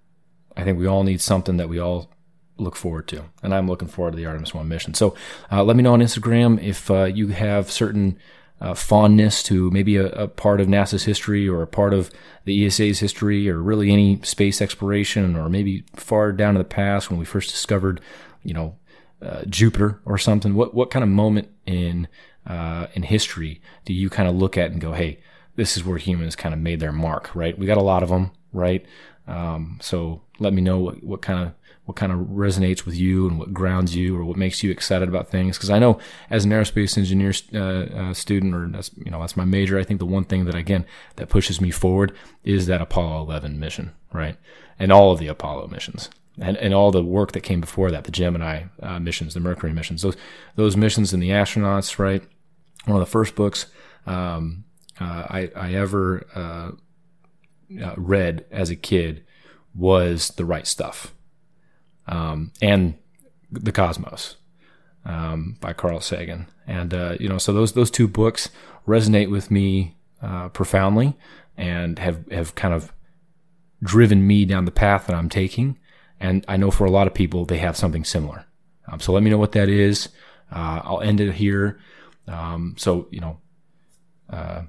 I 0.57 0.63
think 0.63 0.79
we 0.79 0.87
all 0.87 1.03
need 1.03 1.21
something 1.21 1.57
that 1.57 1.69
we 1.69 1.81
all 1.81 2.13
look 2.57 2.77
forward 2.77 3.09
to, 3.09 3.25
and 3.43 3.53
I'm 3.53 3.69
looking 3.69 3.89
forward 3.89 4.13
to 4.13 4.17
the 4.17 4.27
Artemis 4.27 4.55
One 4.55 4.69
mission. 4.69 4.95
So 4.95 5.17
uh, 5.51 5.65
let 5.65 5.77
me 5.77 5.83
know 5.83 5.95
on 5.95 6.01
Instagram 6.01 6.63
if 6.63 6.91
uh, 6.91 7.05
you 7.05 7.29
have 7.29 7.71
certain 7.71 8.19
uh, 8.61 8.75
fondness 8.75 9.43
to 9.43 9.71
maybe 9.71 9.97
a, 9.97 10.07
a, 10.07 10.29
part 10.29 10.61
of 10.61 10.67
NASA's 10.67 11.05
history 11.05 11.47
or 11.49 11.63
a 11.63 11.67
part 11.67 11.93
of 11.93 12.11
the 12.45 12.65
ESA's 12.65 13.01
history 13.01 13.51
or 13.51 13.61
really 13.61 13.91
any 13.91 14.21
space 14.23 14.63
exploration 14.63 15.37
or 15.37 15.49
maybe 15.49 15.85
far 15.95 16.33
down 16.33 16.55
in 16.57 16.59
the 16.59 16.65
past 16.65 17.11
when 17.11 17.19
we 17.19 17.25
first 17.27 17.51
discovered, 17.51 18.01
you 18.43 18.55
know, 18.55 18.77
uh, 19.21 19.43
Jupiter 19.49 20.01
or 20.05 20.17
something. 20.19 20.55
What 20.55 20.75
what 20.75 20.91
kind 20.91 21.03
of 21.03 21.09
moment 21.09 21.49
in 21.67 22.09
uh, 22.47 22.87
in 22.95 23.03
history 23.03 23.61
do 23.85 23.93
you 23.93 24.09
kind 24.09 24.29
of 24.29 24.35
look 24.35 24.57
at 24.57 24.71
and 24.71 24.81
go, 24.81 24.93
hey, 24.93 25.19
this 25.57 25.77
is 25.77 25.85
where 25.85 25.99
humans 25.99 26.37
kind 26.37 26.55
of 26.55 26.61
made 26.61 26.81
their 26.81 26.93
mark, 26.93 27.35
right? 27.35 27.59
We 27.59 27.67
got 27.67 27.79
a 27.79 27.83
lot 27.83 28.03
of 28.03 28.09
them, 28.09 28.31
right? 28.53 28.85
Um, 29.27 29.79
so 29.83 30.23
let 30.39 30.53
me 30.53 30.63
know 30.63 30.79
what, 30.79 31.03
what 31.03 31.23
kind 31.23 31.41
of 31.41 31.55
what 31.87 31.97
kind 31.97 32.13
of 32.13 32.19
resonates 32.19 32.85
with 32.85 32.97
you 32.97 33.29
and 33.29 33.39
what 33.39 33.55
grounds 33.55 33.95
you 33.95 34.17
or 34.17 34.25
what 34.25 34.37
makes 34.37 34.63
you 34.63 34.71
excited 34.71 35.09
about 35.09 35.29
things. 35.29 35.57
Because 35.57 35.71
I 35.71 35.79
know 35.79 35.99
as 36.29 36.45
an 36.45 36.51
aerospace 36.51 36.99
engineer 36.99 37.33
uh, 37.55 38.09
uh, 38.11 38.15
student, 38.15 38.55
or 38.55 38.69
that's 38.69 38.91
you 38.97 39.11
know 39.11 39.21
that's 39.21 39.37
my 39.37 39.45
major. 39.45 39.79
I 39.79 39.85
think 39.85 40.01
the 40.01 40.07
one 40.07 40.25
thing 40.25 40.45
that 40.45 40.55
again 40.55 40.85
that 41.15 41.29
pushes 41.29 41.61
me 41.61 41.71
forward 41.71 42.13
is 42.45 42.67
that 42.67 42.83
Apollo 42.83 43.23
11 43.23 43.59
mission, 43.59 43.93
right? 44.13 44.37
And 44.79 44.93
all 44.93 45.13
of 45.13 45.19
the 45.19 45.29
Apollo 45.29 45.69
missions. 45.69 46.11
And, 46.39 46.59
and 46.59 46.75
all 46.75 46.91
the 46.91 47.03
work 47.03 47.33
that 47.33 47.41
came 47.41 47.63
before 47.63 47.91
that, 47.91 48.05
the 48.05 48.11
Gemini 48.11 48.65
uh, 48.83 48.99
missions, 48.99 49.33
the 49.33 49.41
Mercury 49.41 49.73
missions, 49.73 50.03
those 50.03 50.17
those 50.55 50.77
missions 50.77 51.15
and 51.15 51.23
the 51.23 51.31
astronauts, 51.31 51.99
right? 51.99 52.23
One 52.85 53.01
of 53.01 53.07
the 53.07 53.11
first 53.11 53.35
books 53.35 53.67
um, 54.07 54.65
uh, 55.01 55.25
I, 55.31 55.51
I 55.57 55.75
ever 55.75 56.27
uh, 56.35 56.73
uh, 57.83 57.95
read 57.97 58.45
as 58.51 58.69
a 58.69 58.77
kid 58.77 59.25
was 59.75 60.29
The 60.29 60.45
Right 60.45 60.67
Stuff 60.67 61.15
um, 62.07 62.53
and 62.61 62.95
The 63.51 63.73
Cosmos 63.73 64.37
um, 65.05 65.57
by 65.61 65.73
Carl 65.73 66.01
Sagan. 66.01 66.47
And, 66.67 66.93
uh, 66.93 67.17
you 67.21 67.29
know, 67.29 67.39
so 67.39 67.53
those, 67.53 67.73
those 67.73 67.91
two 67.91 68.09
books 68.09 68.51
resonate 68.87 69.31
with 69.31 69.51
me 69.51 69.97
uh, 70.23 70.49
profoundly 70.49 71.17
and 71.57 71.99
have, 71.99 72.31
have 72.31 72.55
kind 72.55 72.75
of 72.75 72.93
driven 73.83 74.27
me 74.27 74.45
down 74.45 74.65
the 74.65 74.71
path 74.71 75.07
that 75.07 75.17
I'm 75.17 75.29
taking. 75.29 75.79
And 76.19 76.45
I 76.49 76.57
know 76.57 76.71
for 76.71 76.87
a 76.87 76.91
lot 76.91 77.07
of 77.07 77.15
people, 77.15 77.45
they 77.45 77.59
have 77.59 77.77
something 77.77 78.05
similar. 78.05 78.47
Um, 78.89 79.01
so 79.01 79.13
let 79.13 79.23
me 79.23 79.31
know 79.31 79.39
what 79.39 79.53
that 79.53 79.69
is. 79.69 80.09
Uh, 80.51 80.81
I'll 80.85 81.01
end 81.01 81.21
it 81.21 81.35
here. 81.35 81.79
Um, 82.29 82.75
so, 82.79 83.07
you 83.11 83.21
know, 83.21 83.39
uh, 84.31 84.63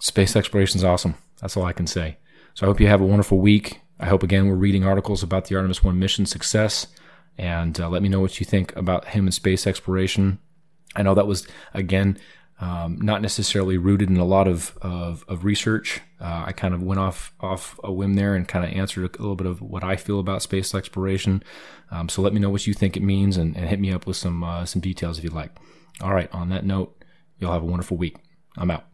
space 0.00 0.34
exploration 0.36 0.78
is 0.78 0.84
awesome. 0.84 1.14
That's 1.40 1.56
all 1.56 1.64
I 1.64 1.72
can 1.72 1.86
say. 1.86 2.18
So 2.54 2.66
I 2.66 2.68
hope 2.68 2.80
you 2.80 2.86
have 2.86 3.00
a 3.00 3.06
wonderful 3.06 3.38
week. 3.38 3.80
I 3.98 4.06
hope 4.06 4.22
again 4.22 4.48
we're 4.48 4.54
reading 4.54 4.84
articles 4.84 5.22
about 5.22 5.46
the 5.46 5.56
Artemis 5.56 5.82
1 5.82 5.98
mission 5.98 6.26
success 6.26 6.86
and 7.38 7.78
uh, 7.80 7.88
let 7.88 8.02
me 8.02 8.08
know 8.08 8.20
what 8.20 8.40
you 8.40 8.46
think 8.46 8.74
about 8.76 9.08
human 9.08 9.32
space 9.32 9.66
exploration. 9.66 10.38
I 10.94 11.02
know 11.02 11.14
that 11.14 11.26
was 11.26 11.46
again 11.74 12.18
um, 12.58 12.98
not 13.02 13.20
necessarily 13.20 13.76
rooted 13.76 14.08
in 14.08 14.16
a 14.16 14.24
lot 14.24 14.48
of 14.48 14.76
of, 14.80 15.24
of 15.28 15.44
research. 15.44 16.00
Uh, 16.20 16.44
I 16.46 16.52
kind 16.52 16.74
of 16.74 16.82
went 16.82 17.00
off 17.00 17.34
off 17.40 17.78
a 17.84 17.92
whim 17.92 18.14
there 18.14 18.34
and 18.34 18.48
kind 18.48 18.64
of 18.64 18.70
answered 18.72 19.04
a 19.16 19.22
little 19.22 19.36
bit 19.36 19.46
of 19.46 19.60
what 19.60 19.84
I 19.84 19.96
feel 19.96 20.20
about 20.20 20.42
space 20.42 20.74
exploration. 20.74 21.42
Um, 21.90 22.08
so 22.08 22.22
let 22.22 22.32
me 22.32 22.40
know 22.40 22.50
what 22.50 22.66
you 22.66 22.74
think 22.74 22.96
it 22.96 23.02
means 23.02 23.36
and, 23.36 23.56
and 23.56 23.68
hit 23.68 23.80
me 23.80 23.92
up 23.92 24.06
with 24.06 24.16
some 24.16 24.42
uh, 24.42 24.64
some 24.64 24.80
details 24.80 25.18
if 25.18 25.24
you'd 25.24 25.32
like. 25.32 25.50
All 26.00 26.14
right. 26.14 26.32
On 26.32 26.48
that 26.50 26.64
note, 26.64 27.02
you'll 27.38 27.52
have 27.52 27.62
a 27.62 27.66
wonderful 27.66 27.96
week. 27.96 28.16
I'm 28.56 28.70
out. 28.70 28.84